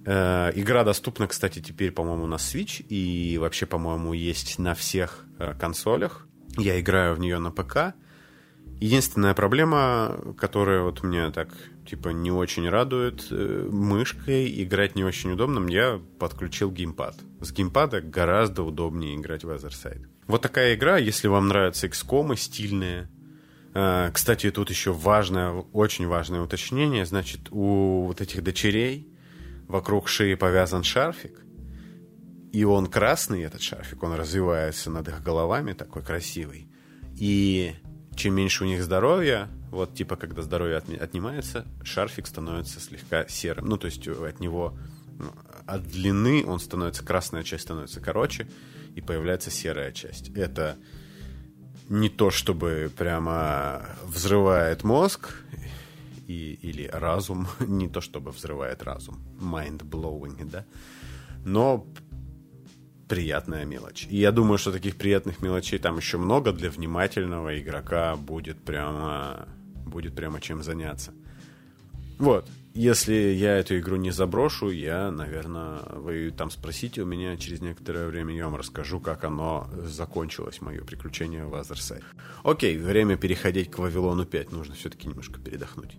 Э, 0.06 0.52
игра 0.56 0.86
доступна, 0.86 1.28
кстати, 1.28 1.60
теперь, 1.60 1.92
по-моему, 1.92 2.28
на 2.28 2.36
Switch 2.36 2.82
и 2.88 3.38
вообще, 3.38 3.66
по-моему, 3.66 4.14
есть 4.14 4.58
на 4.58 4.74
всех 4.74 5.26
э, 5.38 5.54
консолях. 5.60 6.28
Я 6.58 6.80
играю 6.80 7.16
в 7.16 7.20
нее 7.20 7.40
на 7.40 7.52
ПК. 7.52 7.94
Единственная 8.80 9.34
проблема, 9.34 10.18
которая 10.38 10.84
вот 10.84 11.04
меня 11.04 11.32
так 11.32 11.50
типа 11.86 12.10
не 12.10 12.32
очень 12.32 12.70
радует, 12.70 13.28
э, 13.32 13.68
мышкой 13.70 14.64
играть 14.64 14.96
не 14.96 15.04
очень 15.04 15.32
удобно. 15.34 15.70
Я 15.70 16.00
подключил 16.20 16.72
геймпад. 16.72 17.16
С 17.42 17.52
геймпада 17.52 18.00
гораздо 18.00 18.64
удобнее 18.64 19.18
играть 19.18 19.44
в 19.44 19.50
Otherside. 19.50 20.08
Вот 20.30 20.44
такая 20.44 20.76
игра, 20.76 21.00
если 21.00 21.28
вам 21.28 21.48
нравятся 21.48 21.88
XCOM, 21.88 22.36
стильные. 22.36 23.10
А, 23.74 24.12
кстати, 24.12 24.52
тут 24.52 24.70
еще 24.70 24.94
важное, 24.94 25.54
очень 25.74 26.06
важное 26.06 26.42
уточнение. 26.42 27.04
Значит, 27.08 27.48
у 27.50 28.06
вот 28.06 28.22
этих 28.22 28.44
дочерей 28.44 29.12
вокруг 29.68 30.08
шеи 30.08 30.36
повязан 30.36 30.84
шарфик. 30.84 31.44
И 32.54 32.64
он 32.64 32.86
красный, 32.86 33.42
этот 33.42 33.64
шарфик, 33.64 34.04
он 34.04 34.14
развивается 34.14 34.92
над 34.92 35.08
их 35.08 35.24
головами, 35.24 35.74
такой 35.74 36.04
красивый. 36.04 36.70
И 37.18 37.74
чем 38.16 38.36
меньше 38.36 38.66
у 38.66 38.68
них 38.68 38.84
здоровья, 38.84 39.50
вот 39.72 39.96
типа 39.96 40.16
когда 40.16 40.44
здоровье 40.44 40.78
отнимается, 40.78 41.66
шарфик 41.84 42.28
становится 42.28 42.80
слегка 42.80 43.28
серым. 43.28 43.66
Ну, 43.66 43.78
то 43.78 43.88
есть 43.88 44.08
от 44.08 44.40
него 44.40 44.78
от 45.66 45.88
длины 45.88 46.46
он 46.46 46.60
становится, 46.60 47.04
красная 47.04 47.42
часть 47.42 47.64
становится 47.64 48.00
короче, 48.00 48.48
и 49.00 49.02
появляется 49.02 49.50
серая 49.50 49.92
часть. 49.92 50.30
Это 50.36 50.78
не 51.90 52.10
то, 52.10 52.30
чтобы 52.30 52.92
прямо 52.98 53.86
взрывает 54.04 54.84
мозг 54.84 55.42
и, 56.28 56.60
или 56.62 56.90
разум, 56.92 57.48
не 57.60 57.88
то, 57.88 58.02
чтобы 58.02 58.32
взрывает 58.32 58.84
разум, 58.84 59.18
mind-blowing, 59.40 60.50
да, 60.52 60.66
но 61.46 61.88
приятная 63.08 63.66
мелочь. 63.66 64.06
И 64.10 64.18
я 64.18 64.32
думаю, 64.32 64.58
что 64.58 64.72
таких 64.72 64.98
приятных 64.98 65.42
мелочей 65.42 65.80
там 65.80 65.98
еще 65.98 66.18
много 66.18 66.52
для 66.52 66.70
внимательного 66.70 67.58
игрока 67.60 68.16
будет 68.18 68.58
прямо, 68.64 69.48
будет 69.86 70.14
прямо 70.16 70.42
чем 70.42 70.62
заняться. 70.62 71.12
Вот. 72.20 72.50
Если 72.76 73.14
я 73.14 73.58
эту 73.58 73.80
игру 73.80 73.96
не 73.96 74.12
заброшу, 74.12 74.70
я, 74.70 75.12
наверное, 75.12 75.80
вы 75.92 76.32
там 76.32 76.52
спросите 76.52 77.02
у 77.02 77.06
меня 77.06 77.36
через 77.36 77.62
некоторое 77.62 78.08
время, 78.08 78.36
я 78.36 78.46
вам 78.46 78.56
расскажу, 78.56 79.00
как 79.00 79.24
оно 79.24 79.68
закончилось, 79.86 80.62
мое 80.62 80.84
приключение 80.84 81.46
в 81.46 81.56
Азерсайд. 81.56 82.04
Окей, 82.44 82.78
время 82.78 83.18
переходить 83.18 83.72
к 83.72 83.80
Вавилону 83.80 84.26
5, 84.26 84.52
нужно 84.52 84.76
все-таки 84.76 85.08
немножко 85.08 85.40
передохнуть. 85.40 85.98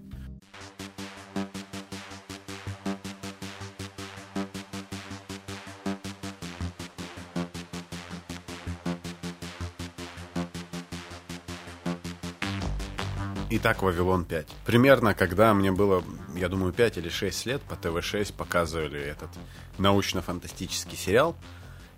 Итак, 13.63 13.83
«Вавилон 13.83 14.25
5». 14.25 14.47
Примерно, 14.65 15.13
когда 15.13 15.53
мне 15.53 15.71
было, 15.71 16.03
я 16.35 16.49
думаю, 16.49 16.73
5 16.73 16.97
или 16.97 17.11
6 17.11 17.45
лет, 17.45 17.61
по 17.61 17.77
ТВ-6 17.77 18.33
показывали 18.33 18.99
этот 18.99 19.29
научно-фантастический 19.77 20.97
сериал. 20.97 21.37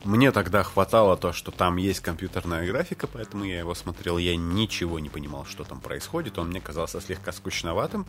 Мне 0.03 0.33
тогда 0.33 0.65
хватало 0.65 1.17
то, 1.17 1.33
что 1.33 1.53
там 1.53 1.77
есть 1.77 2.01
компьютерная 2.01 2.67
графика, 2.67 3.07
поэтому 3.07 3.45
я 3.45 3.61
его 3.61 3.77
смотрел. 3.77 4.19
Я 4.19 4.35
ничего 4.35 4.99
не 4.99 5.09
понимал, 5.09 5.45
что 5.45 5.63
там 5.63 5.81
происходит. 5.81 6.37
Он 6.37 6.49
мне 6.49 6.61
казался 6.61 7.01
слегка 7.01 7.31
скучноватым. 7.31 8.09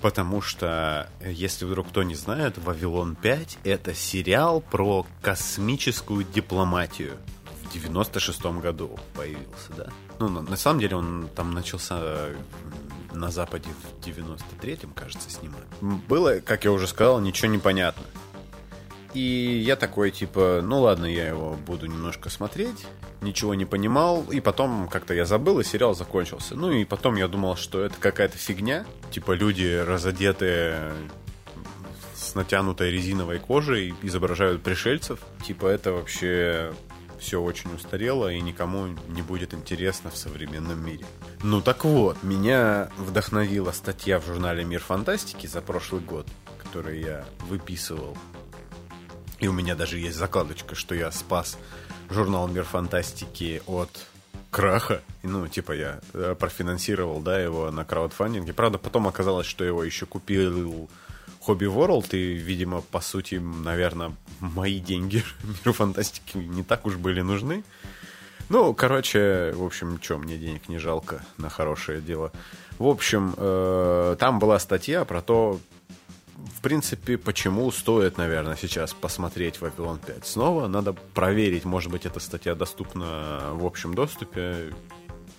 Потому 0.00 0.40
что, 0.40 1.08
если 1.24 1.64
вдруг 1.64 1.90
кто 1.90 2.02
не 2.02 2.16
знает, 2.16 2.58
«Вавилон 2.58 3.16
5»— 3.22 3.58
это 3.62 3.94
сериал 3.94 4.60
про 4.62 5.06
космическую 5.22 6.24
дипломатию 6.24 7.18
в 7.74 7.90
96-м 7.90 8.60
году 8.60 8.98
появился, 9.14 9.72
да? 9.76 9.88
Ну, 10.18 10.28
на, 10.28 10.42
на 10.42 10.56
самом 10.56 10.80
деле 10.80 10.96
он 10.96 11.28
там 11.34 11.52
начался 11.52 12.30
на 13.12 13.30
Западе 13.30 13.68
в 13.68 14.06
93-м, 14.06 14.92
кажется, 14.92 15.30
снимать. 15.30 15.64
Было, 15.80 16.40
как 16.40 16.64
я 16.64 16.72
уже 16.72 16.86
сказал, 16.86 17.20
ничего 17.20 17.50
не 17.50 17.58
понятно. 17.58 18.04
И 19.14 19.62
я 19.64 19.76
такой, 19.76 20.10
типа, 20.10 20.60
ну 20.62 20.80
ладно, 20.80 21.06
я 21.06 21.28
его 21.28 21.54
буду 21.66 21.86
немножко 21.86 22.28
смотреть, 22.28 22.86
ничего 23.22 23.54
не 23.54 23.64
понимал, 23.64 24.24
и 24.30 24.40
потом 24.40 24.88
как-то 24.88 25.14
я 25.14 25.24
забыл, 25.24 25.60
и 25.60 25.64
сериал 25.64 25.94
закончился. 25.94 26.54
Ну 26.54 26.70
и 26.70 26.84
потом 26.84 27.16
я 27.16 27.26
думал, 27.26 27.56
что 27.56 27.82
это 27.82 27.96
какая-то 27.98 28.36
фигня, 28.36 28.84
типа 29.10 29.32
люди 29.32 29.82
разодетые 29.84 30.92
с 32.14 32.34
натянутой 32.34 32.90
резиновой 32.90 33.38
кожей 33.38 33.94
изображают 34.02 34.62
пришельцев. 34.62 35.20
Типа 35.46 35.66
это 35.66 35.92
вообще 35.92 36.74
все 37.18 37.40
очень 37.40 37.74
устарело 37.74 38.32
и 38.32 38.40
никому 38.40 38.86
не 39.08 39.22
будет 39.22 39.54
интересно 39.54 40.10
в 40.10 40.16
современном 40.16 40.84
мире. 40.84 41.04
Ну 41.42 41.60
так 41.60 41.84
вот, 41.84 42.22
меня 42.22 42.90
вдохновила 42.96 43.72
статья 43.72 44.20
в 44.20 44.26
журнале 44.26 44.64
«Мир 44.64 44.80
фантастики» 44.80 45.46
за 45.46 45.60
прошлый 45.60 46.00
год, 46.00 46.26
которую 46.58 47.00
я 47.00 47.24
выписывал. 47.48 48.16
И 49.38 49.48
у 49.48 49.52
меня 49.52 49.74
даже 49.74 49.98
есть 49.98 50.16
закладочка, 50.16 50.74
что 50.74 50.94
я 50.94 51.10
спас 51.10 51.58
журнал 52.10 52.48
«Мир 52.48 52.64
фантастики» 52.64 53.62
от 53.66 53.90
краха. 54.50 55.02
Ну, 55.22 55.46
типа 55.46 55.72
я 55.72 56.00
э, 56.14 56.34
профинансировал, 56.38 57.20
да, 57.20 57.38
его 57.38 57.70
на 57.70 57.84
краудфандинге. 57.84 58.52
Правда, 58.52 58.78
потом 58.78 59.06
оказалось, 59.06 59.46
что 59.46 59.64
его 59.64 59.84
еще 59.84 60.06
купил 60.06 60.88
Хобби 61.48 61.64
World, 61.64 62.10
и, 62.12 62.34
видимо, 62.34 62.82
по 62.82 63.00
сути, 63.00 63.36
наверное, 63.36 64.12
мои 64.40 64.80
деньги 64.80 65.24
миру 65.42 65.72
фантастики 65.72 66.36
не 66.36 66.62
так 66.62 66.84
уж 66.84 66.96
были 66.96 67.22
нужны. 67.22 67.64
Ну, 68.50 68.74
короче, 68.74 69.52
в 69.56 69.64
общем, 69.64 69.98
что, 70.02 70.18
мне 70.18 70.36
денег 70.36 70.68
не 70.68 70.76
жалко 70.76 71.24
на 71.38 71.48
хорошее 71.48 72.02
дело. 72.02 72.32
В 72.78 72.86
общем, 72.86 73.34
э, 73.34 74.16
там 74.18 74.38
была 74.38 74.58
статья 74.58 75.06
про 75.06 75.22
то, 75.22 75.58
в 76.36 76.60
принципе, 76.60 77.16
почему 77.16 77.70
стоит, 77.70 78.18
наверное, 78.18 78.58
сейчас 78.60 78.92
посмотреть 78.92 79.62
Вавилон 79.62 79.98
5 80.00 80.26
снова. 80.26 80.68
Надо 80.68 80.92
проверить, 80.92 81.64
может 81.64 81.90
быть, 81.90 82.04
эта 82.04 82.20
статья 82.20 82.54
доступна 82.54 83.52
в 83.54 83.64
общем 83.64 83.94
доступе. 83.94 84.74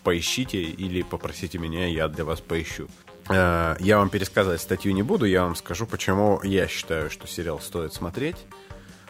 Поищите 0.01 0.63
или 0.63 1.03
попросите 1.03 1.59
меня, 1.59 1.85
я 1.85 2.07
для 2.07 2.25
вас 2.25 2.41
поищу. 2.41 2.87
Э, 3.29 3.75
я 3.79 3.97
вам 3.99 4.09
пересказывать 4.09 4.61
статью 4.61 4.93
не 4.93 5.03
буду, 5.03 5.25
я 5.25 5.43
вам 5.43 5.55
скажу, 5.55 5.85
почему 5.85 6.41
я 6.43 6.67
считаю, 6.67 7.09
что 7.09 7.27
сериал 7.27 7.59
стоит 7.59 7.93
смотреть. 7.93 8.37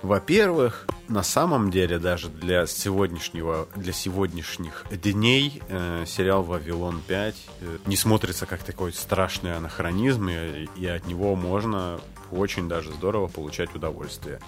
Во-первых, 0.01 0.87
на 1.09 1.23
самом 1.23 1.71
деле 1.71 1.99
даже 1.99 2.29
для 2.29 2.65
сегодняшнего, 2.67 3.67
для 3.75 3.91
сегодняшних 3.91 4.85
дней 4.91 5.61
э, 5.67 6.05
сериал 6.07 6.43
«Вавилон 6.43 7.01
5» 7.05 7.35
э, 7.61 7.77
не 7.85 7.97
смотрится 7.97 8.45
как 8.45 8.63
такой 8.63 8.93
страшный 8.93 9.55
анахронизм, 9.57 10.29
и, 10.29 10.69
и 10.77 10.85
от 10.85 11.05
него 11.05 11.35
можно 11.35 11.99
очень 12.31 12.69
даже 12.69 12.91
здорово 12.93 13.27
получать 13.27 13.75
удовольствие. 13.75 14.39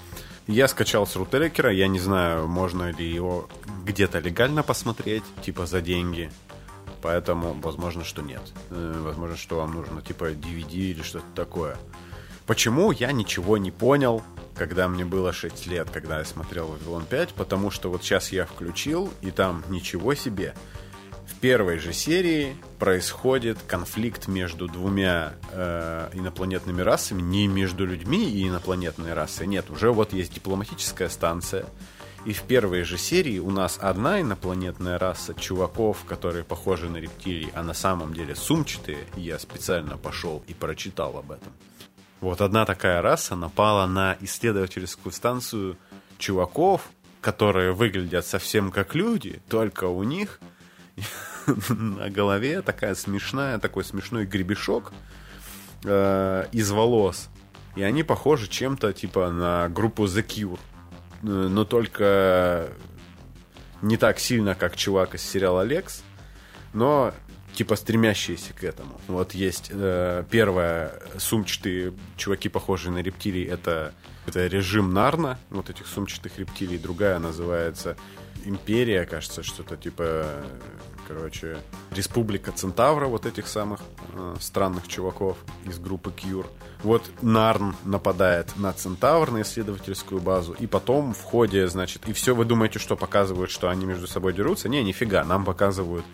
Я 0.47 0.67
скачал 0.67 1.05
с 1.05 1.15
рутрекера, 1.15 1.71
я 1.71 1.87
не 1.87 1.99
знаю, 1.99 2.47
можно 2.47 2.91
ли 2.91 3.09
его 3.09 3.49
где-то 3.85 4.19
легально 4.19 4.63
посмотреть, 4.63 5.23
типа 5.41 5.65
за 5.65 5.81
деньги. 5.81 6.31
Поэтому, 7.01 7.53
возможно, 7.53 8.03
что 8.03 8.21
нет. 8.21 8.41
Э, 8.69 9.01
возможно, 9.03 9.35
что 9.35 9.57
вам 9.57 9.73
нужно 9.73 10.01
типа 10.01 10.31
DVD 10.31 10.73
или 10.73 11.01
что-то 11.01 11.25
такое. 11.35 11.77
Почему 12.45 12.91
я 12.91 13.11
ничего 13.11 13.57
не 13.57 13.71
понял, 13.71 14.23
когда 14.55 14.87
мне 14.87 15.05
было 15.05 15.31
6 15.31 15.67
лет, 15.67 15.89
когда 15.89 16.19
я 16.19 16.25
смотрел 16.25 16.67
Вавилон 16.67 17.05
5? 17.05 17.33
Потому 17.33 17.71
что 17.71 17.89
вот 17.89 18.03
сейчас 18.03 18.31
я 18.31 18.45
включил, 18.45 19.11
и 19.21 19.31
там 19.31 19.63
ничего 19.69 20.15
себе. 20.15 20.53
В 21.27 21.39
первой 21.39 21.79
же 21.79 21.93
серии 21.93 22.55
происходит 22.77 23.57
конфликт 23.67 24.27
между 24.27 24.67
двумя 24.67 25.33
э, 25.51 26.09
инопланетными 26.13 26.81
расами, 26.81 27.21
не 27.21 27.47
между 27.47 27.85
людьми 27.85 28.29
и 28.29 28.47
инопланетной 28.47 29.13
расой. 29.13 29.47
Нет, 29.47 29.69
уже 29.69 29.91
вот 29.91 30.13
есть 30.13 30.33
дипломатическая 30.33 31.09
станция, 31.09 31.65
и 32.23 32.33
в 32.33 32.43
первой 32.43 32.83
же 32.83 32.97
серии 32.97 33.39
у 33.39 33.49
нас 33.49 33.79
одна 33.81 34.21
инопланетная 34.21 34.99
раса 34.99 35.33
чуваков, 35.33 36.03
которые 36.05 36.43
похожи 36.43 36.87
на 36.87 36.97
рептилий, 36.97 37.49
а 37.55 37.63
на 37.63 37.73
самом 37.73 38.13
деле 38.13 38.35
сумчатые. 38.35 38.99
Я 39.15 39.39
специально 39.39 39.97
пошел 39.97 40.43
и 40.47 40.53
прочитал 40.53 41.17
об 41.17 41.31
этом. 41.31 41.51
Вот 42.19 42.41
одна 42.41 42.65
такая 42.65 43.01
раса 43.01 43.35
напала 43.35 43.87
на 43.87 44.15
исследовательскую 44.21 45.11
станцию 45.11 45.77
чуваков, 46.19 46.89
которые 47.21 47.73
выглядят 47.73 48.25
совсем 48.25 48.69
как 48.69 48.93
люди, 48.93 49.41
только 49.49 49.85
у 49.85 50.03
них 50.03 50.39
на 51.69 52.11
голове 52.11 52.61
такая 52.61 52.93
смешная, 52.93 53.57
такой 53.57 53.83
смешной 53.83 54.25
гребешок 54.27 54.93
э, 55.83 56.45
из 56.51 56.69
волос. 56.69 57.29
И 57.75 57.81
они 57.81 58.03
похожи 58.03 58.47
чем-то 58.47 58.93
типа 58.93 59.31
на 59.31 59.69
группу 59.69 60.05
The 60.05 60.23
Cure 60.23 60.59
но 61.21 61.65
только 61.65 62.69
не 63.81 63.97
так 63.97 64.19
сильно, 64.19 64.55
как 64.55 64.75
чувак 64.75 65.15
из 65.15 65.21
сериала 65.21 65.63
«Лекс», 65.63 66.03
но 66.73 67.13
типа 67.53 67.75
стремящиеся 67.75 68.53
к 68.53 68.63
этому. 68.63 68.99
Вот 69.07 69.33
есть 69.33 69.69
э, 69.71 70.23
первая 70.29 71.01
сумчатые 71.17 71.93
чуваки, 72.17 72.49
похожие 72.49 72.91
на 72.91 72.99
рептилий, 72.99 73.45
это, 73.45 73.93
это 74.25 74.47
режим 74.47 74.93
Нарна, 74.93 75.37
вот 75.49 75.69
этих 75.69 75.87
сумчатых 75.87 76.37
рептилий. 76.39 76.77
Другая 76.77 77.19
называется 77.19 77.97
Империя, 78.45 79.05
кажется, 79.05 79.43
что-то 79.43 79.77
типа 79.77 80.25
короче, 81.13 81.57
Республика 81.91 82.51
Центавра, 82.51 83.07
вот 83.07 83.25
этих 83.25 83.47
самых 83.47 83.81
э, 84.13 84.35
странных 84.39 84.87
чуваков 84.87 85.37
из 85.65 85.77
группы 85.77 86.11
Кьюр. 86.11 86.47
Вот 86.83 87.03
Нарн 87.21 87.75
нападает 87.83 88.55
на 88.57 88.71
Центавр, 88.73 89.31
на 89.31 89.41
исследовательскую 89.41 90.21
базу, 90.21 90.53
и 90.53 90.67
потом 90.67 91.13
в 91.13 91.21
ходе, 91.23 91.67
значит, 91.67 92.07
и 92.07 92.13
все 92.13 92.33
вы 92.33 92.45
думаете, 92.45 92.79
что 92.79 92.95
показывают, 92.95 93.51
что 93.51 93.69
они 93.69 93.85
между 93.85 94.07
собой 94.07 94.33
дерутся? 94.33 94.69
Не, 94.69 94.83
нифига, 94.83 95.23
нам 95.23 95.43
показывают 95.43 96.05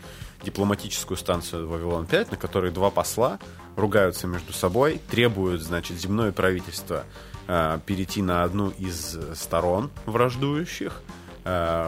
дипломатическую 0.43 1.17
станцию 1.17 1.67
Вавилон-5, 1.67 2.31
на 2.31 2.37
которой 2.37 2.71
два 2.71 2.89
посла 2.89 3.39
ругаются 3.75 4.27
между 4.27 4.53
собой, 4.53 4.99
требуют, 5.09 5.61
значит, 5.61 5.97
земное 5.99 6.31
правительство 6.31 7.05
э, 7.47 7.79
перейти 7.85 8.21
на 8.21 8.43
одну 8.43 8.69
из 8.69 9.17
сторон 9.35 9.91
враждующих, 10.05 11.01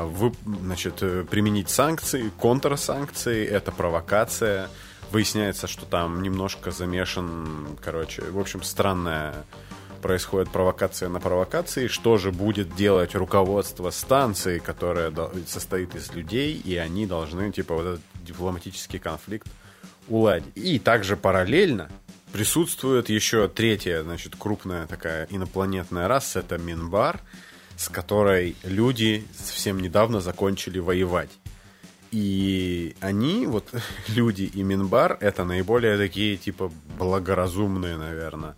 вы, 0.05 0.31
значит, 0.45 0.95
применить 1.29 1.69
санкции, 1.69 2.31
контрсанкции, 2.39 3.45
это 3.45 3.71
провокация. 3.71 4.69
Выясняется, 5.11 5.67
что 5.67 5.85
там 5.85 6.21
немножко 6.21 6.69
замешан, 6.69 7.77
короче, 7.83 8.21
в 8.21 8.39
общем, 8.39 8.61
странная 8.61 9.33
происходит 10.03 10.49
провокация 10.51 11.09
на 11.09 11.19
провокации, 11.19 11.87
что 11.87 12.17
же 12.17 12.31
будет 12.31 12.75
делать 12.75 13.15
руководство 13.15 13.89
станции, 13.89 14.59
которое 14.59 15.11
состоит 15.47 15.95
из 15.95 16.13
людей, 16.13 16.53
и 16.53 16.77
они 16.77 17.05
должны, 17.05 17.51
типа, 17.51 17.73
вот 17.73 17.85
этот 17.85 18.01
дипломатический 18.23 18.99
конфликт 18.99 19.47
уладить. 20.07 20.55
И 20.55 20.79
также 20.79 21.17
параллельно 21.17 21.89
присутствует 22.31 23.09
еще 23.09 23.47
третья, 23.47 24.03
значит, 24.03 24.35
крупная 24.37 24.85
такая 24.87 25.27
инопланетная 25.29 26.07
раса, 26.07 26.39
это 26.39 26.57
Минбар, 26.57 27.19
с 27.79 27.87
которой 27.87 28.57
люди 28.63 29.25
совсем 29.33 29.79
недавно 29.79 30.19
закончили 30.19 30.79
воевать. 30.79 31.29
И 32.11 32.93
они, 32.99 33.47
вот 33.47 33.73
люди 34.09 34.43
и 34.43 34.63
Минбар, 34.63 35.17
это 35.21 35.45
наиболее 35.45 35.97
такие, 35.97 36.35
типа, 36.35 36.71
благоразумные, 36.97 37.95
наверное, 37.95 38.57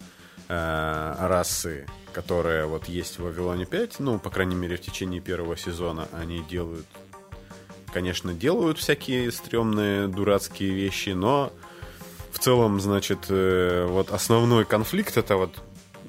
э, 0.49 1.15
расы, 1.19 1.85
которые 2.13 2.65
вот 2.65 2.87
есть 2.87 3.19
в 3.19 3.23
Вавилоне 3.23 3.67
5, 3.67 3.99
ну, 3.99 4.17
по 4.17 4.31
крайней 4.31 4.55
мере, 4.55 4.75
в 4.77 4.81
течение 4.81 5.21
первого 5.21 5.55
сезона 5.55 6.07
они 6.13 6.43
делают, 6.49 6.87
конечно, 7.93 8.33
делают 8.33 8.79
всякие 8.79 9.31
стрёмные, 9.31 10.07
дурацкие 10.07 10.71
вещи, 10.71 11.09
но 11.09 11.53
в 12.31 12.39
целом, 12.39 12.81
значит, 12.81 13.25
э, 13.29 13.85
вот 13.87 14.09
основной 14.09 14.65
конфликт 14.65 15.15
это 15.15 15.35
вот 15.35 15.61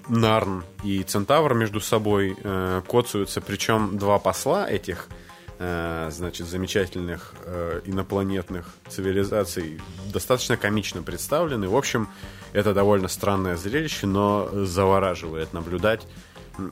Нарн 0.09 0.65
и 0.85 1.03
Центавр 1.03 1.55
между 1.55 1.81
собой 1.81 2.37
э, 2.43 2.83
коцаются, 2.89 3.41
причем 3.41 3.99
два 3.99 4.19
посла 4.19 4.69
этих 4.69 5.09
э, 5.59 6.09
значит, 6.13 6.47
замечательных 6.47 7.35
э, 7.45 7.83
инопланетных 7.85 8.75
цивилизаций 8.89 9.81
достаточно 10.13 10.57
комично 10.57 11.03
представлены. 11.03 11.69
В 11.69 11.77
общем, 11.77 12.09
это 12.53 12.75
довольно 12.75 13.09
странное 13.09 13.57
зрелище, 13.57 14.07
но 14.07 14.49
завораживает 14.65 15.53
наблюдать. 15.53 16.07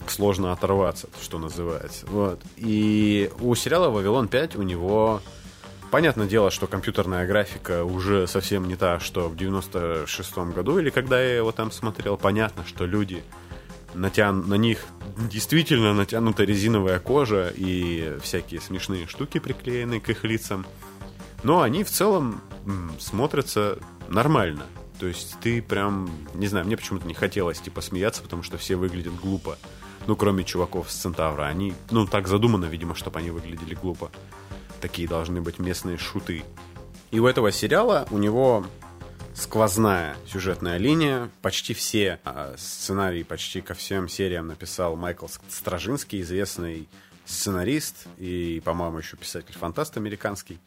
Сложно 0.08 0.52
оторваться, 0.52 1.08
что 1.22 1.38
называется. 1.38 2.06
Вот. 2.06 2.42
И 2.56 3.30
у 3.40 3.54
сериала 3.54 3.88
«Вавилон 3.88 4.26
5» 4.26 4.58
у 4.58 4.62
него... 4.62 5.22
Понятное 5.90 6.28
дело, 6.28 6.52
что 6.52 6.68
компьютерная 6.68 7.26
графика 7.26 7.84
уже 7.84 8.28
совсем 8.28 8.68
не 8.68 8.76
та, 8.76 9.00
что 9.00 9.28
в 9.28 9.34
96-м 9.34 10.52
году, 10.52 10.78
или 10.78 10.90
когда 10.90 11.20
я 11.20 11.38
его 11.38 11.50
там 11.50 11.72
смотрел. 11.72 12.16
Понятно, 12.16 12.64
что 12.64 12.86
люди 12.86 13.24
натян... 13.94 14.48
на 14.48 14.54
них 14.54 14.84
действительно 15.18 15.92
натянута 15.92 16.44
резиновая 16.44 17.00
кожа 17.00 17.52
и 17.56 18.16
всякие 18.22 18.60
смешные 18.60 19.08
штуки 19.08 19.38
приклеены 19.38 19.98
к 19.98 20.08
их 20.10 20.22
лицам. 20.22 20.64
Но 21.42 21.60
они 21.62 21.82
в 21.82 21.90
целом 21.90 22.40
смотрятся 23.00 23.78
нормально. 24.08 24.66
То 25.00 25.06
есть 25.06 25.38
ты 25.40 25.60
прям, 25.60 26.08
не 26.34 26.46
знаю, 26.46 26.66
мне 26.66 26.76
почему-то 26.76 27.08
не 27.08 27.14
хотелось 27.14 27.58
типа 27.58 27.80
смеяться, 27.80 28.22
потому 28.22 28.44
что 28.44 28.58
все 28.58 28.76
выглядят 28.76 29.14
глупо. 29.16 29.58
Ну, 30.06 30.14
кроме 30.14 30.44
чуваков 30.44 30.90
с 30.90 30.94
Центавра. 30.94 31.44
Они, 31.44 31.74
ну, 31.90 32.06
так 32.06 32.28
задумано, 32.28 32.66
видимо, 32.66 32.94
чтобы 32.94 33.18
они 33.18 33.30
выглядели 33.30 33.74
глупо. 33.74 34.10
Такие 34.80 35.08
должны 35.08 35.40
быть 35.40 35.58
местные 35.58 35.98
шуты. 35.98 36.44
И 37.10 37.18
у 37.18 37.26
этого 37.26 37.52
сериала 37.52 38.06
у 38.10 38.18
него 38.18 38.66
сквозная 39.34 40.16
сюжетная 40.26 40.78
линия. 40.78 41.30
Почти 41.42 41.74
все 41.74 42.20
э, 42.24 42.54
сценарии, 42.58 43.22
почти 43.22 43.60
ко 43.60 43.74
всем 43.74 44.08
сериям 44.08 44.46
написал 44.46 44.96
Майкл 44.96 45.26
Стражинский, 45.48 46.20
известный 46.20 46.88
сценарист 47.24 48.06
и, 48.18 48.60
по-моему, 48.64 48.98
еще 48.98 49.16
писатель-фантаст 49.16 49.96
американский 49.96 50.58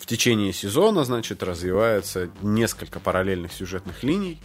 в 0.00 0.06
течение 0.06 0.52
сезона, 0.52 1.04
значит, 1.04 1.42
развивается 1.42 2.30
несколько 2.40 3.00
параллельных 3.00 3.52
сюжетных 3.52 4.02
линий, 4.02 4.40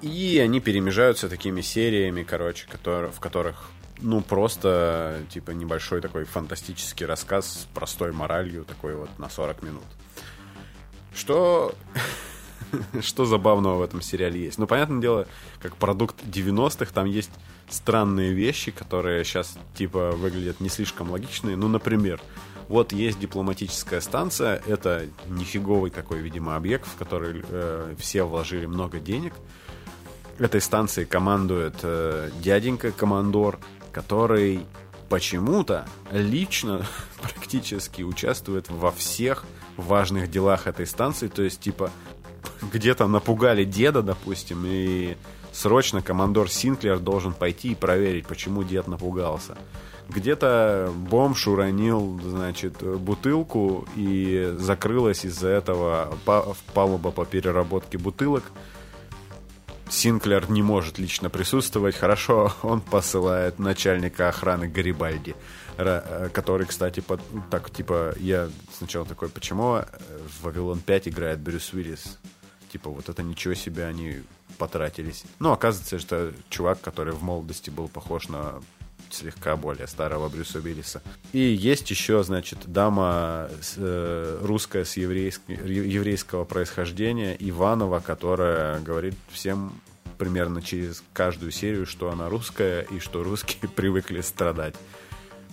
и 0.00 0.38
они 0.38 0.60
перемежаются 0.60 1.28
такими 1.28 1.60
сериями, 1.60 2.22
короче, 2.22 2.68
которые, 2.68 3.10
в 3.10 3.18
которых, 3.18 3.68
ну, 4.02 4.20
просто, 4.20 5.22
типа, 5.30 5.50
небольшой 5.52 6.00
такой 6.00 6.24
фантастический 6.24 7.06
рассказ 7.06 7.46
с 7.46 7.68
простой 7.74 8.12
моралью, 8.12 8.64
такой 8.64 8.94
вот 8.94 9.10
на 9.18 9.28
40 9.28 9.62
минут. 9.62 9.84
Что... 11.14 11.74
Что 13.00 13.24
забавного 13.24 13.78
в 13.78 13.82
этом 13.82 14.00
сериале 14.00 14.44
есть? 14.44 14.58
Ну, 14.58 14.66
понятное 14.66 15.00
дело, 15.00 15.26
как 15.60 15.76
продукт 15.76 16.22
90-х, 16.22 16.92
там 16.92 17.06
есть 17.06 17.30
странные 17.68 18.32
вещи, 18.32 18.70
которые 18.70 19.24
сейчас, 19.24 19.58
типа, 19.74 20.12
выглядят 20.12 20.60
не 20.60 20.68
слишком 20.68 21.10
логичные. 21.10 21.56
Ну, 21.56 21.68
например, 21.68 22.20
вот 22.68 22.92
есть 22.92 23.18
дипломатическая 23.18 24.00
станция, 24.00 24.62
это 24.66 25.06
нифиговый 25.28 25.90
такой, 25.90 26.20
видимо, 26.20 26.54
объект, 26.54 26.86
в 26.86 26.96
который 26.96 27.42
э, 27.48 27.94
все 27.98 28.22
вложили 28.22 28.66
много 28.66 29.00
денег. 29.00 29.32
Этой 30.38 30.60
станцией 30.60 31.06
командует 31.06 31.74
э, 31.82 32.30
дяденька-командор, 32.40 33.58
который 33.92 34.66
почему-то 35.08 35.86
лично 36.10 36.86
практически 37.22 38.02
участвует 38.02 38.70
во 38.70 38.90
всех 38.90 39.44
важных 39.76 40.30
делах 40.30 40.66
этой 40.66 40.86
станции. 40.86 41.28
То 41.28 41.42
есть, 41.42 41.60
типа, 41.60 41.90
где-то 42.72 43.06
напугали 43.06 43.64
деда, 43.64 44.02
допустим, 44.02 44.62
и 44.64 45.16
срочно 45.52 46.02
командор 46.02 46.48
Синклер 46.48 46.98
должен 46.98 47.32
пойти 47.32 47.72
и 47.72 47.74
проверить, 47.74 48.26
почему 48.26 48.62
дед 48.62 48.86
напугался. 48.88 49.56
Где-то 50.08 50.92
бомж 50.96 51.46
уронил, 51.46 52.20
значит, 52.24 52.82
бутылку 52.82 53.86
и 53.94 54.54
закрылась 54.58 55.24
из-за 55.24 55.48
этого 55.48 56.12
палуба 56.74 57.12
по 57.12 57.24
переработке 57.24 57.96
бутылок. 57.96 58.42
Синклер 59.90 60.50
не 60.50 60.62
может 60.62 60.98
лично 60.98 61.30
присутствовать. 61.30 61.96
Хорошо, 61.96 62.54
он 62.62 62.80
посылает 62.80 63.58
начальника 63.58 64.28
охраны 64.28 64.68
Гарибальди, 64.68 65.34
который, 66.32 66.66
кстати, 66.66 67.00
под, 67.00 67.20
так, 67.50 67.70
типа, 67.70 68.14
я 68.18 68.48
сначала 68.72 69.04
такой, 69.04 69.28
почему 69.28 69.82
в 69.82 70.42
Вавилон 70.44 70.80
5 70.80 71.08
играет 71.08 71.40
Брюс 71.40 71.72
Уиллис? 71.72 72.18
Типа, 72.72 72.88
вот 72.88 73.08
это 73.08 73.22
ничего 73.24 73.54
себе 73.54 73.84
они 73.84 74.22
потратились. 74.58 75.24
Ну, 75.40 75.50
оказывается, 75.50 75.98
что 75.98 76.32
чувак, 76.50 76.80
который 76.80 77.12
в 77.12 77.22
молодости 77.22 77.70
был 77.70 77.88
похож 77.88 78.28
на 78.28 78.60
слегка 79.14 79.56
более 79.56 79.86
старого 79.86 80.28
Брюса 80.28 80.58
Уиллиса. 80.58 81.02
И 81.32 81.38
есть 81.38 81.90
еще, 81.90 82.22
значит, 82.22 82.58
дама 82.66 83.48
э, 83.76 84.38
русская 84.42 84.84
с 84.84 84.96
еврейск... 84.96 85.42
еврейского 85.48 86.44
происхождения, 86.44 87.36
Иванова, 87.38 88.00
которая 88.00 88.80
говорит 88.80 89.14
всем 89.30 89.80
примерно 90.18 90.60
через 90.60 91.02
каждую 91.12 91.50
серию, 91.50 91.86
что 91.86 92.10
она 92.10 92.28
русская 92.28 92.82
и 92.82 92.98
что 92.98 93.22
русские 93.22 93.68
привыкли 93.76 94.20
страдать. 94.20 94.74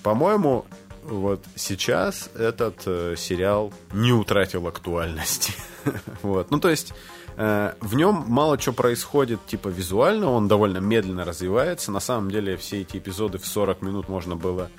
По-моему, 0.04 0.66
вот 1.04 1.44
сейчас 1.56 2.30
этот 2.36 2.84
э, 2.86 3.16
сериал 3.18 3.74
не 3.94 4.12
утратил 4.12 4.68
актуальности. 4.68 5.54
вот. 6.22 6.52
Ну, 6.52 6.60
то 6.60 6.70
есть 6.70 6.94
в 7.38 7.96
нем 7.96 8.26
мало 8.28 8.60
что 8.60 8.74
происходит, 8.74 9.46
типа, 9.46 9.68
визуально, 9.68 10.32
он 10.32 10.48
довольно 10.48 10.80
медленно 10.80 11.24
развивается. 11.24 11.92
На 11.92 12.00
самом 12.00 12.32
деле, 12.32 12.58
все 12.58 12.82
эти 12.82 12.98
эпизоды 12.98 13.38
в 13.38 13.46
40 13.46 13.84
минут 13.84 14.10
можно 14.10 14.36
было 14.36 14.72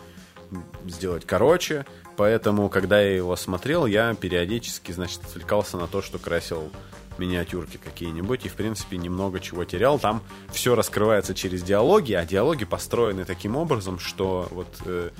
сделать 0.86 1.24
короче, 1.24 1.86
поэтому, 2.16 2.68
когда 2.68 3.00
я 3.00 3.14
его 3.14 3.36
смотрел, 3.36 3.86
я 3.86 4.14
периодически, 4.14 4.92
значит, 4.92 5.20
отвлекался 5.24 5.76
на 5.76 5.86
то, 5.86 6.02
что 6.02 6.18
красил 6.18 6.72
миниатюрки 7.18 7.76
какие-нибудь, 7.76 8.46
и, 8.46 8.48
в 8.48 8.54
принципе, 8.54 8.96
немного 8.96 9.40
чего 9.40 9.64
терял. 9.64 9.98
Там 9.98 10.22
все 10.50 10.74
раскрывается 10.74 11.34
через 11.34 11.62
диалоги, 11.62 12.12
а 12.14 12.24
диалоги 12.24 12.64
построены 12.64 13.24
таким 13.24 13.56
образом, 13.56 13.98
что 13.98 14.48
вот 14.50 14.68
э, 14.84 15.10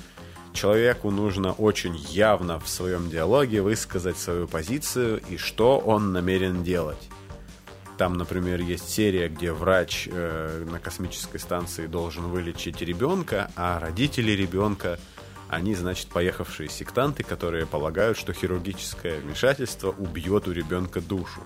человеку 0.53 1.11
нужно 1.11 1.53
очень 1.53 1.95
явно 1.95 2.59
в 2.59 2.67
своем 2.67 3.09
диалоге 3.09 3.61
высказать 3.61 4.17
свою 4.17 4.47
позицию 4.47 5.21
и 5.29 5.37
что 5.37 5.77
он 5.77 6.11
намерен 6.11 6.63
делать. 6.63 7.09
Там, 7.99 8.13
например, 8.13 8.61
есть 8.61 8.89
серия, 8.89 9.27
где 9.27 9.51
врач 9.51 10.07
э, 10.09 10.65
на 10.71 10.79
космической 10.79 11.37
станции 11.37 11.85
должен 11.85 12.29
вылечить 12.29 12.81
ребенка, 12.81 13.51
а 13.57 13.77
родители 13.77 14.31
ребенка, 14.31 14.97
они, 15.49 15.75
значит, 15.75 16.07
поехавшие 16.07 16.69
сектанты, 16.69 17.23
которые 17.23 17.65
полагают, 17.65 18.17
что 18.17 18.31
хирургическое 18.31 19.19
вмешательство 19.19 19.89
убьет 19.91 20.47
у 20.47 20.53
ребенка 20.53 21.01
душу. 21.01 21.41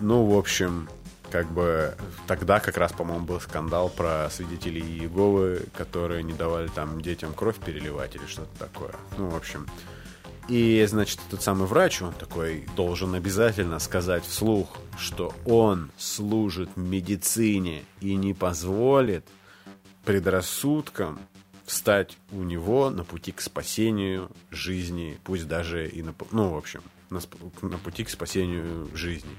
Ну, 0.00 0.26
в 0.26 0.36
общем, 0.36 0.88
как 1.30 1.52
бы 1.52 1.94
тогда 2.26 2.58
как 2.58 2.76
раз, 2.76 2.90
по-моему, 2.90 3.26
был 3.26 3.40
скандал 3.40 3.88
про 3.90 4.28
свидетелей 4.32 4.82
Иеговы, 4.82 5.66
которые 5.76 6.24
не 6.24 6.32
давали 6.32 6.66
там 6.66 7.00
детям 7.00 7.32
кровь 7.32 7.58
переливать 7.64 8.16
или 8.16 8.26
что-то 8.26 8.58
такое. 8.58 8.96
Ну, 9.18 9.28
в 9.28 9.36
общем, 9.36 9.68
И, 10.48 10.84
значит, 10.88 11.20
этот 11.26 11.42
самый 11.42 11.66
врач, 11.66 12.02
он 12.02 12.14
такой 12.14 12.66
должен 12.76 13.14
обязательно 13.14 13.80
сказать 13.80 14.24
вслух, 14.24 14.78
что 14.96 15.34
он 15.44 15.90
служит 15.98 16.76
медицине 16.76 17.82
и 18.00 18.14
не 18.14 18.32
позволит 18.32 19.26
предрассудкам 20.04 21.18
встать 21.64 22.16
у 22.30 22.42
него 22.44 22.90
на 22.90 23.02
пути 23.02 23.32
к 23.32 23.40
спасению 23.40 24.30
жизни, 24.52 25.18
пусть 25.24 25.48
даже 25.48 25.88
и 25.88 26.00
на... 26.02 26.14
Ну, 26.30 26.50
в 26.50 26.56
общем, 26.56 26.80
на, 27.10 27.20
на 27.62 27.78
пути 27.78 28.04
к 28.04 28.10
спасению 28.10 28.88
жизни. 28.94 29.30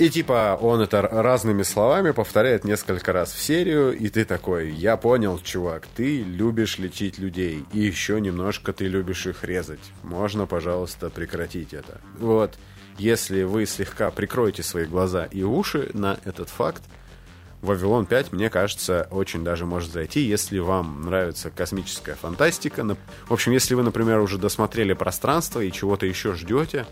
И 0.00 0.08
типа 0.08 0.58
он 0.58 0.80
это 0.80 1.02
разными 1.02 1.62
словами 1.62 2.12
повторяет 2.12 2.64
несколько 2.64 3.12
раз 3.12 3.34
в 3.34 3.42
серию, 3.42 3.94
и 3.94 4.08
ты 4.08 4.24
такой, 4.24 4.70
я 4.70 4.96
понял, 4.96 5.38
чувак, 5.38 5.86
ты 5.94 6.22
любишь 6.22 6.78
лечить 6.78 7.18
людей, 7.18 7.66
и 7.74 7.80
еще 7.80 8.18
немножко 8.18 8.72
ты 8.72 8.86
любишь 8.86 9.26
их 9.26 9.44
резать. 9.44 9.92
Можно, 10.02 10.46
пожалуйста, 10.46 11.10
прекратить 11.10 11.74
это. 11.74 12.00
Вот, 12.18 12.54
если 12.96 13.42
вы 13.42 13.66
слегка 13.66 14.10
прикроете 14.10 14.62
свои 14.62 14.86
глаза 14.86 15.24
и 15.24 15.42
уши 15.42 15.90
на 15.92 16.16
этот 16.24 16.48
факт, 16.48 16.82
Вавилон 17.60 18.06
5, 18.06 18.32
мне 18.32 18.48
кажется, 18.48 19.06
очень 19.10 19.44
даже 19.44 19.66
может 19.66 19.92
зайти, 19.92 20.20
если 20.20 20.60
вам 20.60 21.02
нравится 21.02 21.50
космическая 21.50 22.14
фантастика. 22.14 22.96
В 23.28 23.34
общем, 23.34 23.52
если 23.52 23.74
вы, 23.74 23.82
например, 23.82 24.20
уже 24.20 24.38
досмотрели 24.38 24.94
пространство 24.94 25.60
и 25.60 25.70
чего-то 25.70 26.06
еще 26.06 26.32
ждете, 26.32 26.86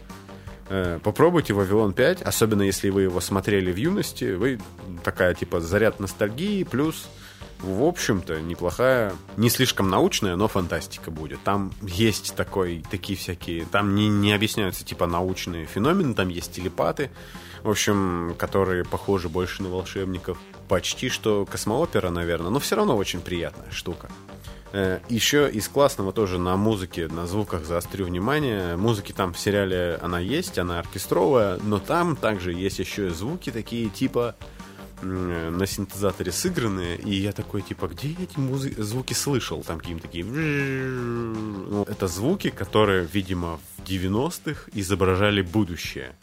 попробуйте 1.02 1.54
Вавилон 1.54 1.92
5, 1.92 2.22
особенно 2.22 2.62
если 2.62 2.90
вы 2.90 3.02
его 3.02 3.20
смотрели 3.20 3.72
в 3.72 3.76
юности. 3.76 4.34
Вы 4.34 4.60
такая, 5.04 5.34
типа, 5.34 5.60
заряд 5.60 6.00
ностальгии, 6.00 6.64
плюс, 6.64 7.08
в 7.60 7.82
общем-то, 7.82 8.40
неплохая, 8.40 9.12
не 9.36 9.50
слишком 9.50 9.88
научная, 9.90 10.36
но 10.36 10.48
фантастика 10.48 11.10
будет. 11.10 11.40
Там 11.42 11.72
есть 11.82 12.34
такой, 12.34 12.84
такие 12.90 13.18
всякие, 13.18 13.64
там 13.66 13.94
не, 13.94 14.08
не 14.08 14.32
объясняются, 14.32 14.84
типа, 14.84 15.06
научные 15.06 15.66
феномены, 15.66 16.14
там 16.14 16.28
есть 16.28 16.52
телепаты, 16.52 17.10
в 17.62 17.70
общем, 17.70 18.34
которые 18.38 18.84
похожи 18.84 19.28
больше 19.28 19.62
на 19.62 19.68
волшебников. 19.68 20.38
Почти 20.68 21.08
что 21.08 21.46
космоопера, 21.46 22.10
наверное, 22.10 22.50
но 22.50 22.58
все 22.60 22.76
равно 22.76 22.96
очень 22.96 23.20
приятная 23.20 23.70
штука. 23.70 24.08
Э, 24.72 25.00
Еще 25.08 25.50
из 25.50 25.66
классного 25.68 26.12
тоже 26.12 26.38
на 26.38 26.56
музыке, 26.56 27.08
на 27.08 27.26
звуках 27.26 27.64
заострю 27.64 28.04
внимание. 28.06 28.76
Музыки 28.76 29.12
там 29.12 29.32
в 29.32 29.38
сериале 29.38 29.98
она 30.02 30.18
есть, 30.20 30.58
она 30.58 30.78
оркестровая, 30.78 31.58
но 31.62 31.78
там 31.78 32.16
также 32.16 32.52
есть 32.52 32.78
еще 32.78 33.06
и 33.06 33.10
звуки 33.10 33.50
такие 33.50 33.88
типа 33.88 34.36
на 35.00 35.64
синтезаторе 35.64 36.32
сыгранные, 36.32 36.96
и 36.98 37.14
я 37.14 37.30
такой, 37.30 37.62
типа, 37.62 37.86
где 37.86 38.08
я 38.08 38.24
эти 38.24 38.36
музы- 38.36 38.74
звуки 38.82 39.12
слышал? 39.12 39.62
Там 39.62 39.78
какие-то 39.78 40.02
такие... 40.02 40.24
Ну, 40.24 41.84
это 41.84 42.08
звуки, 42.08 42.50
которые, 42.50 43.04
видимо, 43.12 43.60
в 43.76 43.88
90-х 43.88 44.62
изображали 44.74 45.42
будущее. 45.42 46.16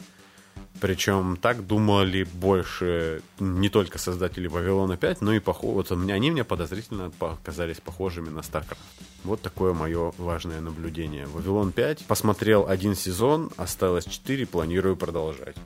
Причем 0.80 1.36
так 1.40 1.66
думали 1.66 2.24
больше 2.24 3.22
не 3.38 3.68
только 3.68 3.98
создатели 3.98 4.46
Вавилона 4.46 4.96
5, 4.96 5.20
но 5.22 5.32
и 5.32 5.40
похоже, 5.40 5.72
вот 5.72 5.92
они 5.92 6.30
мне 6.30 6.44
подозрительно 6.44 7.10
показались 7.10 7.80
похожими 7.80 8.28
на 8.28 8.40
StarCraft. 8.40 8.76
Вот 9.24 9.40
такое 9.40 9.72
мое 9.72 10.12
важное 10.18 10.60
наблюдение. 10.60 11.26
Вавилон 11.26 11.72
5 11.72 12.06
посмотрел 12.06 12.68
один 12.68 12.94
сезон, 12.94 13.50
осталось 13.56 14.04
4, 14.04 14.46
планирую 14.46 14.96
продолжать. 14.96 15.56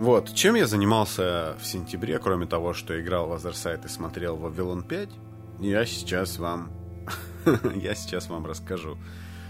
Вот, 0.00 0.34
чем 0.34 0.54
я 0.54 0.66
занимался 0.66 1.56
в 1.60 1.66
сентябре, 1.66 2.18
кроме 2.18 2.46
того, 2.46 2.72
что 2.72 2.98
играл 2.98 3.28
в 3.28 3.32
Other 3.32 3.84
и 3.84 3.88
смотрел 3.88 4.36
Вавилон 4.36 4.82
5, 4.82 5.10
я 5.60 5.84
сейчас 5.84 6.38
вам 6.38 6.70
я 7.74 7.94
сейчас 7.94 8.28
вам 8.28 8.46
расскажу. 8.46 8.96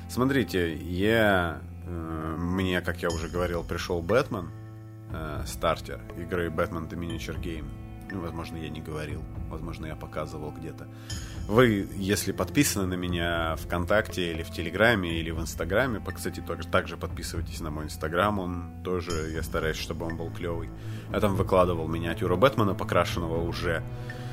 Смотрите, 0.08 0.74
я 0.76 1.60
мне, 1.86 2.80
как 2.80 3.02
я 3.02 3.08
уже 3.08 3.28
говорил, 3.28 3.64
пришел 3.64 4.02
Бэтмен, 4.02 4.50
э, 5.12 5.42
стартер 5.46 6.00
игры 6.18 6.48
Batman 6.48 6.88
The 6.88 6.98
Miniature 6.98 7.40
Game. 7.40 7.66
Ну, 8.12 8.20
возможно, 8.20 8.56
я 8.56 8.68
не 8.68 8.80
говорил, 8.80 9.22
возможно, 9.48 9.86
я 9.86 9.94
показывал 9.94 10.50
где-то. 10.50 10.88
Вы, 11.46 11.88
если 11.94 12.32
подписаны 12.32 12.86
на 12.86 12.94
меня 12.94 13.56
ВКонтакте 13.56 14.32
или 14.32 14.42
в 14.42 14.50
Телеграме 14.50 15.20
или 15.20 15.30
в 15.30 15.40
Инстаграме, 15.40 16.00
кстати, 16.14 16.40
также, 16.40 16.68
также 16.68 16.96
подписывайтесь 16.96 17.60
на 17.60 17.70
мой 17.70 17.84
Инстаграм, 17.84 18.38
он 18.38 18.82
тоже, 18.82 19.30
я 19.32 19.42
стараюсь, 19.42 19.76
чтобы 19.76 20.06
он 20.06 20.16
был 20.16 20.30
клевый. 20.30 20.70
Я 21.12 21.20
там 21.20 21.36
выкладывал 21.36 21.86
миниатюру 21.86 22.36
Бэтмена, 22.36 22.74
покрашенного 22.74 23.42
уже. 23.42 23.82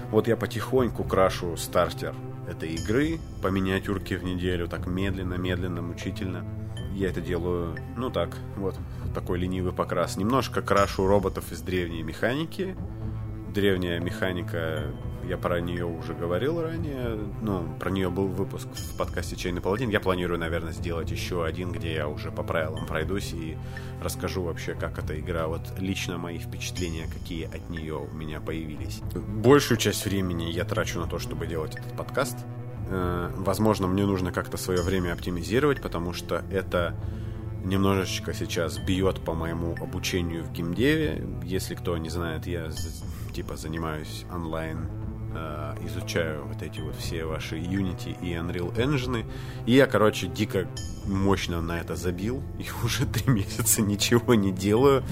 Вот 0.09 0.27
я 0.27 0.37
потихоньку 0.37 1.03
крашу 1.03 1.55
стартер 1.57 2.15
этой 2.47 2.69
игры 2.75 3.19
по 3.43 3.47
миниатюрке 3.47 4.17
в 4.17 4.23
неделю, 4.23 4.67
так 4.67 4.87
медленно, 4.87 5.35
медленно, 5.35 5.81
мучительно 5.81 6.45
я 6.97 7.09
это 7.09 7.21
делаю, 7.21 7.75
ну 7.95 8.09
так, 8.09 8.35
вот, 8.55 8.75
такой 9.13 9.37
ленивый 9.39 9.71
покрас. 9.71 10.17
Немножко 10.17 10.61
крашу 10.61 11.07
роботов 11.07 11.51
из 11.51 11.61
древней 11.61 12.01
механики. 12.01 12.75
Древняя 13.53 13.99
механика, 13.99 14.91
я 15.27 15.37
про 15.37 15.61
нее 15.61 15.85
уже 15.85 16.13
говорил 16.13 16.61
ранее, 16.61 17.17
ну, 17.41 17.67
про 17.79 17.89
нее 17.89 18.09
был 18.09 18.27
выпуск 18.27 18.67
в 18.73 18.97
подкасте 18.97 19.35
Чайный 19.35 19.61
Паладин. 19.61 19.89
Я 19.89 19.99
планирую, 19.99 20.39
наверное, 20.39 20.73
сделать 20.73 21.09
еще 21.11 21.45
один, 21.45 21.71
где 21.71 21.93
я 21.93 22.07
уже 22.07 22.31
по 22.31 22.43
правилам 22.43 22.85
пройдусь 22.85 23.33
и 23.33 23.57
расскажу 24.03 24.43
вообще, 24.43 24.73
как 24.73 24.99
эта 24.99 25.19
игра, 25.19 25.47
вот 25.47 25.61
лично 25.79 26.17
мои 26.17 26.37
впечатления, 26.37 27.07
какие 27.07 27.45
от 27.45 27.69
нее 27.69 27.95
у 27.95 28.13
меня 28.13 28.41
появились. 28.41 29.01
Большую 29.13 29.77
часть 29.77 30.05
времени 30.05 30.51
я 30.51 30.65
трачу 30.65 30.99
на 30.99 31.07
то, 31.07 31.19
чтобы 31.19 31.47
делать 31.47 31.75
этот 31.75 31.95
подкаст. 31.95 32.37
Э, 32.89 33.31
возможно, 33.35 33.87
мне 33.87 34.05
нужно 34.05 34.31
как-то 34.31 34.57
свое 34.57 34.81
время 34.81 35.13
оптимизировать, 35.13 35.81
потому 35.81 36.13
что 36.13 36.43
это 36.51 36.95
немножечко 37.63 38.33
сейчас 38.33 38.77
бьет 38.77 39.19
по 39.21 39.33
моему 39.33 39.75
обучению 39.79 40.43
в 40.43 40.51
геймдеве. 40.51 41.23
Если 41.43 41.75
кто 41.75 41.97
не 41.97 42.09
знает, 42.09 42.47
я 42.47 42.69
типа 43.33 43.57
занимаюсь 43.57 44.25
онлайн, 44.31 44.87
э, 45.33 45.75
изучаю 45.85 46.45
вот 46.45 46.61
эти 46.61 46.79
вот 46.79 46.95
все 46.95 47.25
ваши 47.25 47.57
Unity 47.57 48.17
и 48.21 48.33
Unreal 48.33 48.73
Engine. 48.75 49.25
И 49.65 49.73
я, 49.73 49.85
короче, 49.85 50.27
дико 50.27 50.67
мощно 51.05 51.61
на 51.61 51.79
это 51.79 51.95
забил. 51.95 52.41
И 52.59 52.65
уже 52.85 53.05
три 53.05 53.31
месяца 53.31 53.81
ничего 53.81 54.33
не 54.33 54.51
делаю. 54.51 55.03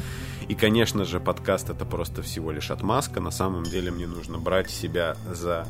И, 0.48 0.56
конечно 0.56 1.06
же, 1.06 1.20
подкаст 1.20 1.70
это 1.70 1.86
просто 1.86 2.22
всего 2.22 2.52
лишь 2.52 2.72
отмазка. 2.72 3.20
На 3.20 3.32
самом 3.32 3.64
деле 3.64 3.92
мне 3.92 4.08
нужно 4.08 4.38
брать 4.38 4.70
себя 4.70 5.18
за 5.32 5.68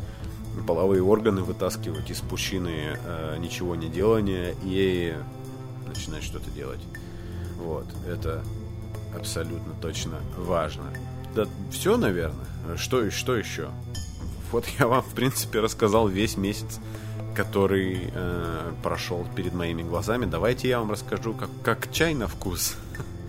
половые 0.68 1.04
органы 1.04 1.42
вытаскивать 1.42 2.10
из 2.10 2.22
пучины 2.22 2.98
э, 3.04 3.38
ничего 3.40 3.76
не 3.76 3.88
делания 3.88 4.56
и 4.64 5.16
начинать 5.88 6.24
что-то 6.24 6.50
делать. 6.52 6.82
Вот, 7.58 7.86
это 8.08 8.44
абсолютно 9.16 9.74
точно 9.82 10.20
важно. 10.38 10.92
Да 11.36 11.48
все, 11.72 11.98
наверное. 11.98 12.46
Что, 12.78 13.10
что 13.12 13.36
еще? 13.36 13.70
Вот 14.52 14.66
я 14.80 14.88
вам, 14.88 15.02
в 15.02 15.14
принципе, 15.14 15.60
рассказал 15.60 16.08
весь 16.08 16.38
месяц, 16.38 16.80
который 17.36 18.10
э, 18.14 18.72
прошел 18.84 19.26
перед 19.36 19.54
моими 19.54 19.84
глазами. 19.84 20.26
Давайте 20.26 20.70
я 20.70 20.80
вам 20.80 20.92
расскажу, 20.92 21.34
как, 21.34 21.50
как 21.64 21.92
чай 21.92 22.14
на 22.14 22.28
вкус. 22.28 22.76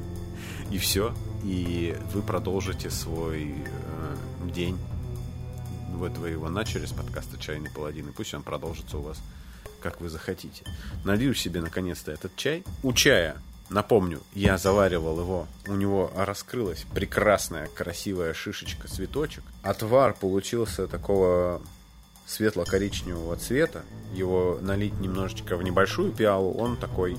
И 0.70 0.78
все. 0.78 1.12
И 1.42 1.96
вы 2.12 2.22
продолжите 2.22 2.90
свой 2.90 3.54
э, 3.54 4.50
день 4.50 4.78
вот 5.96 6.16
вы 6.18 6.30
его 6.30 6.48
начали 6.48 6.86
с 6.86 6.92
подкаста 6.92 7.38
«Чайный 7.38 7.70
паладин», 7.70 8.08
и 8.08 8.12
пусть 8.12 8.34
он 8.34 8.42
продолжится 8.42 8.98
у 8.98 9.02
вас, 9.02 9.18
как 9.82 10.00
вы 10.00 10.08
захотите. 10.08 10.64
Налью 11.04 11.34
себе, 11.34 11.60
наконец-то, 11.60 12.12
этот 12.12 12.36
чай. 12.36 12.64
У 12.82 12.92
чая, 12.92 13.36
напомню, 13.70 14.20
я 14.34 14.58
заваривал 14.58 15.18
его, 15.18 15.46
у 15.66 15.74
него 15.74 16.12
раскрылась 16.14 16.86
прекрасная, 16.94 17.68
красивая 17.68 18.34
шишечка, 18.34 18.88
цветочек. 18.88 19.42
Отвар 19.62 20.14
получился 20.14 20.86
такого 20.86 21.62
светло-коричневого 22.26 23.36
цвета. 23.36 23.82
Его 24.12 24.58
налить 24.60 24.98
немножечко 25.00 25.56
в 25.56 25.62
небольшую 25.62 26.12
пиалу, 26.12 26.52
он 26.52 26.76
такой 26.76 27.16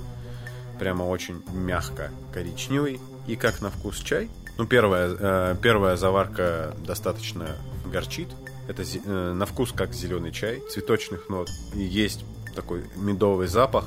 прямо 0.79 1.03
очень 1.03 1.43
мягко 1.51 2.11
коричневый. 2.33 2.99
И 3.25 3.35
как 3.35 3.61
на 3.61 3.69
вкус 3.69 3.97
чай. 3.97 4.29
Ну, 4.57 4.65
первая, 4.65 5.15
э, 5.19 5.55
первая 5.61 5.97
заварка 5.97 6.75
достаточно 6.85 7.57
горчит, 7.85 8.29
это 8.67 8.83
э, 8.83 9.33
на 9.33 9.45
вкус 9.45 9.71
как 9.71 9.93
зеленый 9.93 10.31
чай, 10.31 10.61
цветочных 10.69 11.29
нот. 11.29 11.49
И 11.73 11.79
есть 11.79 12.23
такой 12.55 12.83
медовый 12.95 13.47
запах. 13.47 13.85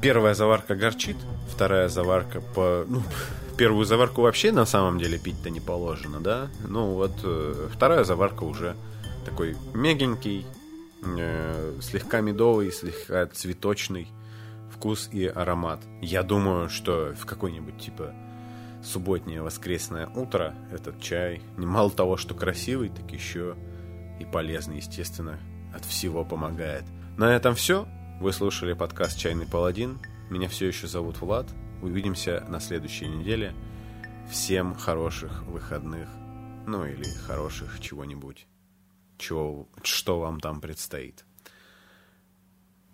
Первая 0.00 0.34
заварка 0.34 0.74
горчит, 0.74 1.16
вторая 1.48 1.88
заварка 1.88 2.40
по... 2.40 2.84
Ну, 2.88 3.02
первую 3.56 3.84
заварку 3.84 4.22
вообще 4.22 4.52
на 4.52 4.66
самом 4.66 4.98
деле 4.98 5.18
пить-то 5.18 5.50
не 5.50 5.60
положено, 5.60 6.20
да? 6.20 6.48
Ну 6.66 6.92
вот 6.92 7.12
э, 7.22 7.68
вторая 7.72 8.04
заварка 8.04 8.44
уже 8.44 8.76
такой 9.24 9.56
мягенький, 9.72 10.46
э, 11.02 11.78
слегка 11.80 12.20
медовый, 12.20 12.72
слегка 12.72 13.26
цветочный 13.26 14.08
вкус 14.74 15.08
и 15.12 15.26
аромат. 15.26 15.80
Я 16.02 16.22
думаю, 16.22 16.68
что 16.68 17.14
в 17.18 17.26
какой-нибудь 17.26 17.78
типа 17.78 18.12
субботнее 18.82 19.42
воскресное 19.42 20.08
утро 20.08 20.54
этот 20.72 21.00
чай, 21.00 21.40
мало 21.56 21.90
того, 21.90 22.16
что 22.16 22.34
красивый, 22.34 22.90
так 22.90 23.10
еще 23.10 23.56
и 24.20 24.24
полезный, 24.24 24.76
естественно, 24.76 25.38
от 25.74 25.84
всего 25.84 26.24
помогает. 26.24 26.84
На 27.16 27.34
этом 27.34 27.54
все. 27.54 27.88
Вы 28.20 28.32
слушали 28.32 28.72
подкаст 28.72 29.18
«Чайный 29.18 29.46
паладин». 29.46 29.98
Меня 30.30 30.48
все 30.48 30.66
еще 30.66 30.86
зовут 30.86 31.20
Влад. 31.20 31.46
Увидимся 31.82 32.44
на 32.48 32.60
следующей 32.60 33.08
неделе. 33.08 33.54
Всем 34.30 34.74
хороших 34.74 35.42
выходных. 35.44 36.08
Ну 36.66 36.86
или 36.86 37.04
хороших 37.26 37.80
чего-нибудь. 37.80 38.46
Чего, 39.18 39.68
что 39.82 40.20
вам 40.20 40.40
там 40.40 40.60
предстоит. 40.60 41.24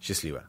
Счастливо. 0.00 0.44